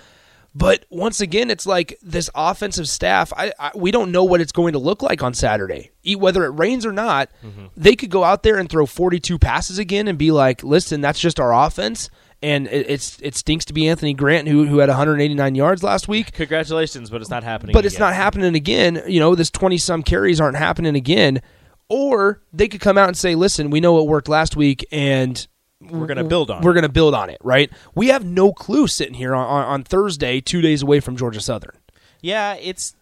But 0.58 0.86
once 0.88 1.20
again, 1.20 1.50
it's 1.50 1.66
like 1.66 1.98
this 2.00 2.30
offensive 2.34 2.88
staff. 2.88 3.30
I, 3.36 3.52
I 3.60 3.72
we 3.74 3.90
don't 3.90 4.10
know 4.10 4.24
what 4.24 4.40
it's 4.40 4.52
going 4.52 4.72
to 4.72 4.78
look 4.78 5.02
like 5.02 5.22
on 5.22 5.34
Saturday, 5.34 5.90
whether 6.16 6.46
it 6.46 6.58
rains 6.58 6.86
or 6.86 6.92
not. 6.92 7.28
Mm-hmm. 7.44 7.66
They 7.76 7.94
could 7.94 8.08
go 8.10 8.24
out 8.24 8.42
there 8.42 8.56
and 8.56 8.66
throw 8.66 8.86
forty-two 8.86 9.38
passes 9.38 9.78
again 9.78 10.08
and 10.08 10.16
be 10.16 10.30
like, 10.30 10.62
"Listen, 10.64 11.02
that's 11.02 11.18
just 11.20 11.38
our 11.38 11.52
offense." 11.52 12.08
And 12.42 12.68
it, 12.68 12.88
it's 12.88 13.18
it 13.20 13.34
stinks 13.34 13.66
to 13.66 13.74
be 13.74 13.86
Anthony 13.86 14.14
Grant 14.14 14.48
who 14.48 14.66
who 14.66 14.78
had 14.78 14.88
189 14.88 15.54
yards 15.54 15.82
last 15.82 16.08
week 16.08 16.32
Congratulations, 16.32 17.10
but 17.10 17.20
it's 17.20 17.30
not 17.30 17.44
happening. 17.44 17.74
but 17.74 17.84
it's 17.84 17.96
again. 17.96 18.06
not 18.08 18.14
happening 18.14 18.54
again. 18.54 19.02
You 19.06 19.20
know, 19.20 19.34
this 19.34 19.50
20 19.50 19.76
some 19.76 20.02
carries 20.02 20.40
aren't 20.40 20.56
happening 20.56 20.94
again. 20.96 21.42
Or 21.88 22.42
they 22.52 22.66
could 22.68 22.80
come 22.80 22.98
out 22.98 23.08
and 23.08 23.16
say, 23.16 23.34
listen, 23.34 23.70
we 23.70 23.80
know 23.80 23.92
what 23.92 24.08
worked 24.08 24.28
last 24.28 24.56
week 24.56 24.84
and 24.90 25.46
We're 25.80 26.06
going 26.06 26.16
to 26.16 26.22
mm-hmm. 26.22 26.28
build 26.28 26.50
on. 26.50 26.62
we're 26.62 26.72
going 26.72 26.82
to 26.84 26.88
build 26.88 27.14
on 27.14 27.28
it, 27.28 27.38
right? 27.44 27.70
We 27.94 28.08
have 28.08 28.24
no 28.24 28.52
clue 28.52 28.86
sitting 28.86 29.14
here 29.14 29.34
on, 29.34 29.46
on, 29.46 29.64
on 29.64 29.84
Thursday, 29.84 30.40
two 30.40 30.62
days 30.62 30.82
away 30.82 31.00
from 31.00 31.16
Georgia 31.16 31.40
Southern. 31.40 31.76
Yeah, 32.22 32.54
it's 32.54 32.94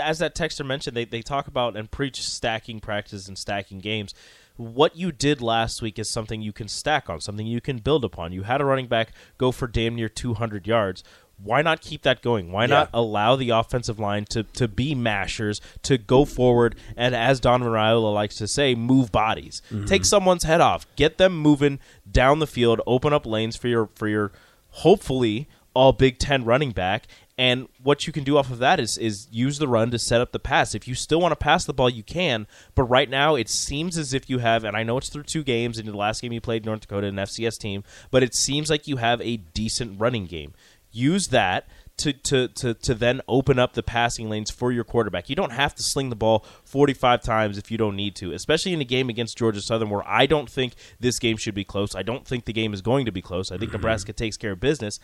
as 0.00 0.18
that 0.18 0.34
texter 0.34 0.64
mentioned. 0.64 0.96
They 0.96 1.04
they 1.04 1.22
talk 1.22 1.46
about 1.46 1.76
and 1.76 1.90
preach 1.90 2.22
stacking 2.22 2.80
practices 2.80 3.28
and 3.28 3.36
stacking 3.36 3.78
games. 3.78 4.14
What 4.56 4.96
you 4.96 5.12
did 5.12 5.42
last 5.42 5.82
week 5.82 5.98
is 5.98 6.10
something 6.10 6.40
you 6.40 6.52
can 6.52 6.66
stack 6.66 7.10
on, 7.10 7.20
something 7.20 7.46
you 7.46 7.60
can 7.60 7.76
build 7.78 8.04
upon. 8.04 8.32
You 8.32 8.44
had 8.44 8.62
a 8.62 8.64
running 8.64 8.86
back 8.86 9.12
go 9.36 9.52
for 9.52 9.66
damn 9.66 9.94
near 9.94 10.08
200 10.08 10.66
yards. 10.66 11.04
Why 11.42 11.62
not 11.62 11.80
keep 11.80 12.02
that 12.02 12.22
going? 12.22 12.50
Why 12.50 12.66
not 12.66 12.88
allow 12.94 13.36
the 13.36 13.50
offensive 13.50 13.98
line 13.98 14.24
to, 14.30 14.42
to 14.44 14.66
be 14.66 14.94
mashers, 14.94 15.60
to 15.82 15.98
go 15.98 16.24
forward, 16.24 16.76
and 16.96 17.14
as 17.14 17.40
Don 17.40 17.62
Raiola 17.62 18.12
likes 18.12 18.36
to 18.36 18.48
say, 18.48 18.74
move 18.74 19.12
bodies. 19.12 19.60
Mm-hmm. 19.70 19.84
Take 19.84 20.04
someone's 20.04 20.44
head 20.44 20.60
off, 20.60 20.86
get 20.96 21.18
them 21.18 21.36
moving 21.36 21.78
down 22.10 22.38
the 22.38 22.46
field, 22.46 22.80
open 22.86 23.12
up 23.12 23.26
lanes 23.26 23.56
for 23.56 23.68
your 23.68 23.90
for 23.94 24.08
your 24.08 24.32
hopefully 24.70 25.48
all 25.74 25.92
Big 25.92 26.18
Ten 26.18 26.44
running 26.44 26.72
back. 26.72 27.06
And 27.38 27.68
what 27.82 28.06
you 28.06 28.14
can 28.14 28.24
do 28.24 28.38
off 28.38 28.50
of 28.50 28.58
that 28.58 28.80
is 28.80 28.96
is 28.96 29.28
use 29.30 29.58
the 29.58 29.68
run 29.68 29.90
to 29.90 29.98
set 29.98 30.22
up 30.22 30.32
the 30.32 30.38
pass. 30.38 30.74
If 30.74 30.88
you 30.88 30.94
still 30.94 31.20
want 31.20 31.32
to 31.32 31.36
pass 31.36 31.66
the 31.66 31.74
ball, 31.74 31.90
you 31.90 32.02
can. 32.02 32.46
But 32.74 32.84
right 32.84 33.10
now, 33.10 33.34
it 33.34 33.50
seems 33.50 33.98
as 33.98 34.14
if 34.14 34.30
you 34.30 34.38
have, 34.38 34.64
and 34.64 34.74
I 34.74 34.84
know 34.84 34.96
it's 34.96 35.10
through 35.10 35.24
two 35.24 35.44
games. 35.44 35.78
And 35.78 35.86
the 35.86 35.94
last 35.94 36.22
game 36.22 36.32
you 36.32 36.40
played 36.40 36.64
North 36.64 36.80
Dakota, 36.80 37.08
an 37.08 37.16
FCS 37.16 37.58
team, 37.58 37.84
but 38.10 38.22
it 38.22 38.34
seems 38.34 38.70
like 38.70 38.88
you 38.88 38.96
have 38.96 39.20
a 39.20 39.36
decent 39.36 40.00
running 40.00 40.24
game. 40.24 40.54
Use 40.96 41.28
that 41.28 41.68
to, 41.98 42.12
to, 42.12 42.48
to, 42.48 42.74
to 42.74 42.94
then 42.94 43.20
open 43.26 43.58
up 43.58 43.72
the 43.72 43.82
passing 43.82 44.28
lanes 44.28 44.50
for 44.50 44.70
your 44.70 44.84
quarterback. 44.84 45.30
You 45.30 45.36
don't 45.36 45.52
have 45.52 45.74
to 45.74 45.82
sling 45.82 46.10
the 46.10 46.16
ball 46.16 46.44
45 46.64 47.22
times 47.22 47.58
if 47.58 47.70
you 47.70 47.78
don't 47.78 47.96
need 47.96 48.14
to, 48.16 48.32
especially 48.32 48.72
in 48.72 48.80
a 48.80 48.84
game 48.84 49.08
against 49.08 49.38
Georgia 49.38 49.60
Southern 49.60 49.90
where 49.90 50.06
I 50.06 50.26
don't 50.26 50.50
think 50.50 50.74
this 51.00 51.18
game 51.18 51.36
should 51.36 51.54
be 51.54 51.64
close. 51.64 51.94
I 51.94 52.02
don't 52.02 52.26
think 52.26 52.44
the 52.44 52.52
game 52.52 52.74
is 52.74 52.82
going 52.82 53.06
to 53.06 53.12
be 53.12 53.22
close. 53.22 53.50
I 53.50 53.56
think 53.56 53.70
mm-hmm. 53.70 53.78
Nebraska 53.78 54.12
takes 54.12 54.36
care 54.36 54.52
of 54.52 54.60
business. 54.60 54.98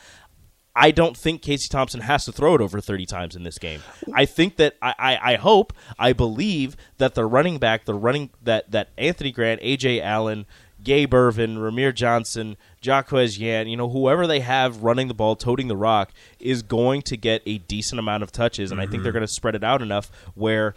I 0.75 0.91
don't 0.91 1.17
think 1.17 1.43
Casey 1.43 1.69
Thompson 1.69 2.01
has 2.01 2.25
to 2.25 2.33
throw 2.33 2.55
it 2.55 2.61
over 2.63 2.81
30 2.81 3.05
times 3.05 3.37
in 3.37 3.43
this 3.43 3.59
game. 3.59 3.83
I 4.15 4.25
think 4.25 4.57
that 4.57 4.77
I, 4.81 4.95
I, 4.99 5.33
I 5.33 5.37
hope, 5.37 5.75
I 5.99 6.15
believe 6.15 6.77
that 6.97 7.15
the 7.15 7.27
running 7.27 7.59
back, 7.59 7.85
the 7.85 7.95
running 7.95 8.31
that 8.43 8.71
that 8.71 8.89
Anthony 8.97 9.33
Grant, 9.33 9.61
Ajay 9.61 10.01
Allen, 10.01 10.47
Gabe 10.83 11.15
Ervin, 11.15 11.57
Rahmir 11.59 11.95
Johnson, 11.95 12.57
Jaquez 12.83 13.39
Yant, 13.39 13.71
you 13.71 13.77
know, 13.77 13.89
whoever 13.89 14.27
they 14.27 14.41
have 14.41 14.83
running 14.83 15.09
the 15.09 15.15
ball, 15.15 15.37
toting 15.37 15.69
the 15.69 15.77
rock, 15.77 16.11
is 16.41 16.63
going 16.63 17.03
to 17.03 17.17
get 17.17 17.43
a 17.47 17.59
decent 17.59 17.99
amount 17.99 18.23
of 18.23 18.33
touches. 18.33 18.71
And 18.73 18.81
I 18.81 18.87
think 18.87 19.03
they're 19.03 19.13
going 19.13 19.21
to 19.27 19.33
spread 19.33 19.55
it 19.55 19.63
out 19.65 19.83
enough 19.83 20.11
where 20.35 20.75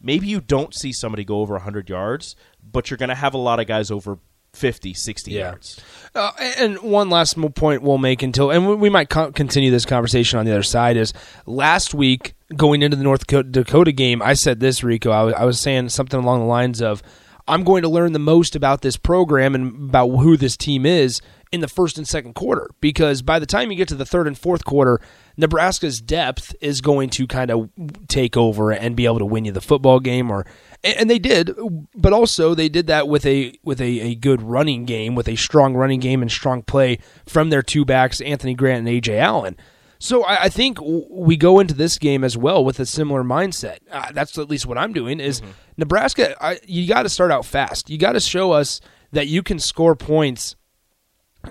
maybe 0.00 0.26
you 0.26 0.40
don't 0.40 0.74
see 0.74 0.92
somebody 0.92 1.24
go 1.24 1.40
over 1.40 1.54
100 1.54 1.88
yards, 1.88 2.36
but 2.72 2.90
you're 2.90 2.98
going 2.98 3.08
to 3.10 3.14
have 3.14 3.34
a 3.34 3.38
lot 3.38 3.60
of 3.60 3.66
guys 3.66 3.90
over 3.90 4.18
50, 4.52 4.94
60 4.94 5.32
Yeah. 5.32 5.40
yards. 5.50 5.80
Uh, 6.14 6.30
and 6.58 6.78
one 6.80 7.10
last 7.10 7.36
point 7.56 7.82
we'll 7.82 7.98
make 7.98 8.22
until, 8.22 8.50
and 8.52 8.80
we- 8.80 8.88
might 8.90 9.08
co- 9.08 9.32
continue 9.32 9.70
this 9.72 9.84
conversation 9.84 10.38
on 10.38 10.46
the 10.46 10.52
other 10.52 10.62
side 10.62 10.96
is 10.96 11.12
last 11.44 11.92
week 11.92 12.34
going 12.56 12.82
into 12.82 12.96
the 12.96 13.02
North 13.02 13.26
Dakota- 13.26 13.48
Dakota 13.50 13.90
game, 13.90 14.22
I 14.22 14.34
said 14.34 14.60
this, 14.60 14.84
Rico. 14.84 15.10
I 15.10 15.22
was, 15.24 15.34
I 15.34 15.44
was 15.44 15.60
saying 15.60 15.88
something 15.88 16.20
along 16.20 16.40
the 16.40 16.46
lines 16.46 16.80
of, 16.80 17.02
I'm 17.46 17.64
going 17.64 17.82
to 17.82 17.88
learn 17.88 18.12
the 18.12 18.18
most 18.18 18.56
about 18.56 18.82
this 18.82 18.96
program 18.96 19.54
and 19.54 19.88
about 19.88 20.08
who 20.08 20.36
this 20.36 20.56
team 20.56 20.86
is 20.86 21.20
in 21.52 21.60
the 21.60 21.68
first 21.68 21.98
and 21.98 22.08
second 22.08 22.34
quarter 22.34 22.70
because 22.80 23.22
by 23.22 23.38
the 23.38 23.46
time 23.46 23.70
you 23.70 23.76
get 23.76 23.86
to 23.88 23.94
the 23.94 24.06
third 24.06 24.26
and 24.26 24.36
fourth 24.36 24.64
quarter, 24.64 25.00
Nebraska's 25.36 26.00
depth 26.00 26.54
is 26.60 26.80
going 26.80 27.10
to 27.10 27.26
kind 27.26 27.50
of 27.50 27.70
take 28.08 28.36
over 28.36 28.72
and 28.72 28.96
be 28.96 29.04
able 29.04 29.18
to 29.18 29.26
win 29.26 29.44
you 29.44 29.52
the 29.52 29.60
football 29.60 30.00
game 30.00 30.30
or 30.30 30.46
and 30.82 31.08
they 31.08 31.18
did, 31.18 31.54
but 31.94 32.12
also 32.12 32.54
they 32.54 32.68
did 32.68 32.88
that 32.88 33.08
with 33.08 33.24
a 33.24 33.56
with 33.62 33.80
a, 33.80 34.00
a 34.00 34.14
good 34.14 34.42
running 34.42 34.84
game, 34.84 35.14
with 35.14 35.28
a 35.28 35.36
strong 35.36 35.74
running 35.74 36.00
game 36.00 36.22
and 36.22 36.30
strong 36.30 36.62
play 36.62 36.98
from 37.24 37.50
their 37.50 37.62
two 37.62 37.84
backs, 37.84 38.20
Anthony 38.20 38.54
Grant 38.54 38.86
and 38.86 39.02
Ajay 39.02 39.18
Allen. 39.18 39.56
So 40.04 40.22
I, 40.22 40.42
I 40.42 40.48
think 40.50 40.76
w- 40.76 41.06
we 41.08 41.38
go 41.38 41.60
into 41.60 41.72
this 41.72 41.96
game 41.96 42.24
as 42.24 42.36
well 42.36 42.62
with 42.62 42.78
a 42.78 42.84
similar 42.84 43.24
mindset. 43.24 43.78
Uh, 43.90 44.12
that's 44.12 44.36
at 44.36 44.50
least 44.50 44.66
what 44.66 44.76
I'm 44.76 44.92
doing. 44.92 45.18
Is 45.18 45.40
Nebraska? 45.78 46.36
I, 46.44 46.60
you 46.66 46.86
got 46.86 47.04
to 47.04 47.08
start 47.08 47.30
out 47.30 47.46
fast. 47.46 47.88
You 47.88 47.96
got 47.96 48.12
to 48.12 48.20
show 48.20 48.52
us 48.52 48.82
that 49.12 49.28
you 49.28 49.42
can 49.42 49.58
score 49.58 49.96
points 49.96 50.56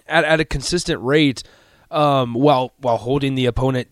at, 0.06 0.24
at 0.24 0.40
a 0.40 0.46
consistent 0.46 1.02
rate, 1.02 1.42
um, 1.90 2.36
while 2.36 2.74
while 2.78 2.98
holding 2.98 3.34
the 3.34 3.48
opponent 3.48 3.88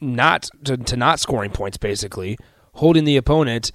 not 0.00 0.48
to, 0.64 0.76
to 0.76 0.96
not 0.96 1.20
scoring 1.20 1.52
points, 1.52 1.76
basically 1.76 2.36
holding 2.74 3.04
the 3.04 3.16
opponent 3.16 3.70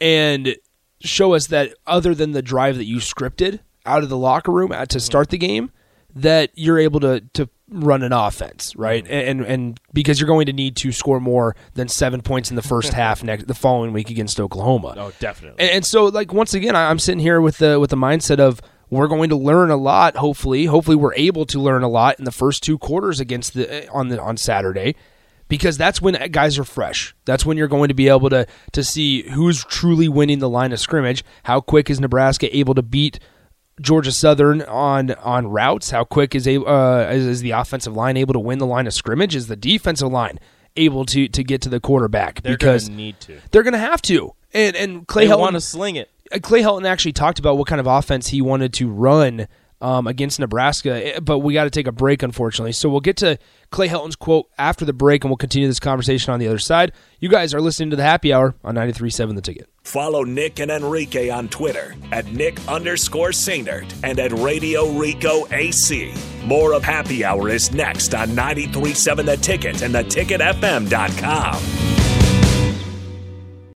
and 0.00 0.54
show 1.00 1.34
us 1.34 1.48
that 1.48 1.74
other 1.84 2.14
than 2.14 2.30
the 2.30 2.42
drive 2.42 2.76
that 2.76 2.84
you 2.84 2.98
scripted 2.98 3.58
out 3.84 4.04
of 4.04 4.08
the 4.08 4.16
locker 4.16 4.52
room 4.52 4.70
at, 4.70 4.88
to 4.90 5.00
start 5.00 5.30
the 5.30 5.38
game, 5.38 5.72
that 6.14 6.50
you're 6.54 6.78
able 6.78 7.00
to 7.00 7.22
to 7.32 7.48
run 7.70 8.02
an 8.02 8.12
offense, 8.12 8.74
right? 8.76 9.04
Mm-hmm. 9.04 9.12
And 9.12 9.40
and 9.42 9.80
because 9.92 10.20
you're 10.20 10.28
going 10.28 10.46
to 10.46 10.52
need 10.52 10.76
to 10.76 10.92
score 10.92 11.20
more 11.20 11.56
than 11.74 11.88
seven 11.88 12.22
points 12.22 12.50
in 12.50 12.56
the 12.56 12.62
first 12.62 12.92
half 12.94 13.22
next 13.22 13.46
the 13.46 13.54
following 13.54 13.92
week 13.92 14.10
against 14.10 14.40
Oklahoma. 14.40 14.94
Oh, 14.96 15.12
definitely. 15.18 15.60
And, 15.60 15.76
and 15.76 15.86
so, 15.86 16.06
like 16.06 16.32
once 16.32 16.54
again, 16.54 16.74
I'm 16.74 16.98
sitting 16.98 17.20
here 17.20 17.40
with 17.40 17.58
the 17.58 17.78
with 17.78 17.90
the 17.90 17.96
mindset 17.96 18.38
of 18.38 18.60
we're 18.90 19.08
going 19.08 19.28
to 19.30 19.36
learn 19.36 19.70
a 19.70 19.76
lot. 19.76 20.16
Hopefully, 20.16 20.64
hopefully 20.64 20.96
we're 20.96 21.14
able 21.14 21.44
to 21.46 21.60
learn 21.60 21.82
a 21.82 21.88
lot 21.88 22.18
in 22.18 22.24
the 22.24 22.32
first 22.32 22.62
two 22.62 22.78
quarters 22.78 23.20
against 23.20 23.54
the 23.54 23.84
eh, 23.84 23.86
on 23.92 24.08
the 24.08 24.20
on 24.20 24.36
Saturday, 24.36 24.94
because 25.48 25.76
that's 25.76 26.00
when 26.00 26.14
guys 26.30 26.58
are 26.58 26.64
fresh. 26.64 27.14
That's 27.24 27.44
when 27.44 27.56
you're 27.56 27.68
going 27.68 27.88
to 27.88 27.94
be 27.94 28.08
able 28.08 28.30
to 28.30 28.46
to 28.72 28.84
see 28.84 29.28
who's 29.28 29.64
truly 29.64 30.08
winning 30.08 30.38
the 30.38 30.48
line 30.48 30.72
of 30.72 30.80
scrimmage. 30.80 31.24
How 31.44 31.60
quick 31.60 31.90
is 31.90 32.00
Nebraska 32.00 32.54
able 32.56 32.74
to 32.74 32.82
beat 32.82 33.20
Georgia 33.80 34.12
Southern 34.12 34.62
on 34.62 35.12
on 35.12 35.46
routes? 35.48 35.90
How 35.90 36.04
quick 36.04 36.34
is 36.34 36.46
a 36.46 36.62
uh, 36.62 37.10
is, 37.10 37.26
is 37.26 37.40
the 37.40 37.52
offensive 37.52 37.94
line 37.94 38.16
able 38.16 38.34
to 38.34 38.40
win 38.40 38.58
the 38.58 38.66
line 38.66 38.86
of 38.86 38.94
scrimmage? 38.94 39.34
Is 39.34 39.46
the 39.48 39.56
defensive 39.56 40.10
line 40.10 40.38
able 40.76 41.04
to 41.06 41.28
to 41.28 41.44
get 41.44 41.60
to 41.62 41.68
the 41.68 41.80
quarterback? 41.80 42.42
Because 42.42 42.42
they're 42.42 42.56
because 42.56 42.88
going 42.88 42.96
to 42.96 43.02
need 43.02 43.20
to. 43.20 43.40
they're 43.50 43.62
going 43.62 43.72
to 43.72 43.78
have 43.78 44.02
to. 44.02 44.34
And 44.52 44.76
and 44.76 45.06
Clay 45.06 45.26
They 45.26 45.32
Helton 45.32 45.40
want 45.40 45.54
to 45.54 45.60
sling 45.60 45.96
it. 45.96 46.10
Clay 46.42 46.62
Helton 46.62 46.86
actually 46.86 47.12
talked 47.12 47.38
about 47.38 47.56
what 47.56 47.66
kind 47.66 47.80
of 47.80 47.86
offense 47.86 48.28
he 48.28 48.42
wanted 48.42 48.72
to 48.74 48.88
run 48.88 49.48
um, 49.80 50.06
against 50.06 50.40
Nebraska, 50.40 51.16
eh, 51.16 51.20
but 51.20 51.38
we 51.38 51.54
got 51.54 51.64
to 51.64 51.70
take 51.70 51.86
a 51.86 51.92
break, 51.92 52.22
unfortunately. 52.22 52.72
So 52.72 52.88
we'll 52.88 53.00
get 53.00 53.16
to 53.18 53.38
Clay 53.70 53.88
Helton's 53.88 54.16
quote 54.16 54.48
after 54.58 54.84
the 54.84 54.92
break, 54.92 55.24
and 55.24 55.30
we'll 55.30 55.36
continue 55.36 55.68
this 55.68 55.80
conversation 55.80 56.32
on 56.32 56.40
the 56.40 56.48
other 56.48 56.58
side. 56.58 56.92
You 57.20 57.28
guys 57.28 57.54
are 57.54 57.60
listening 57.60 57.90
to 57.90 57.96
the 57.96 58.02
Happy 58.02 58.32
Hour 58.32 58.54
on 58.64 58.74
93.7 58.74 59.34
The 59.34 59.42
Ticket. 59.42 59.68
Follow 59.82 60.24
Nick 60.24 60.58
and 60.58 60.70
Enrique 60.70 61.30
on 61.30 61.48
Twitter 61.48 61.94
at 62.12 62.26
Nick 62.26 62.66
underscore 62.68 63.30
Sainert 63.30 63.90
and 64.02 64.18
at 64.18 64.32
Radio 64.32 64.90
Rico 64.90 65.46
AC. 65.50 66.12
More 66.44 66.74
of 66.74 66.84
Happy 66.84 67.24
Hour 67.24 67.48
is 67.48 67.72
next 67.72 68.14
on 68.14 68.28
93.7 68.30 69.24
The 69.24 69.36
Ticket 69.36 69.82
and 69.82 69.94
theticketfm.com. 69.94 72.17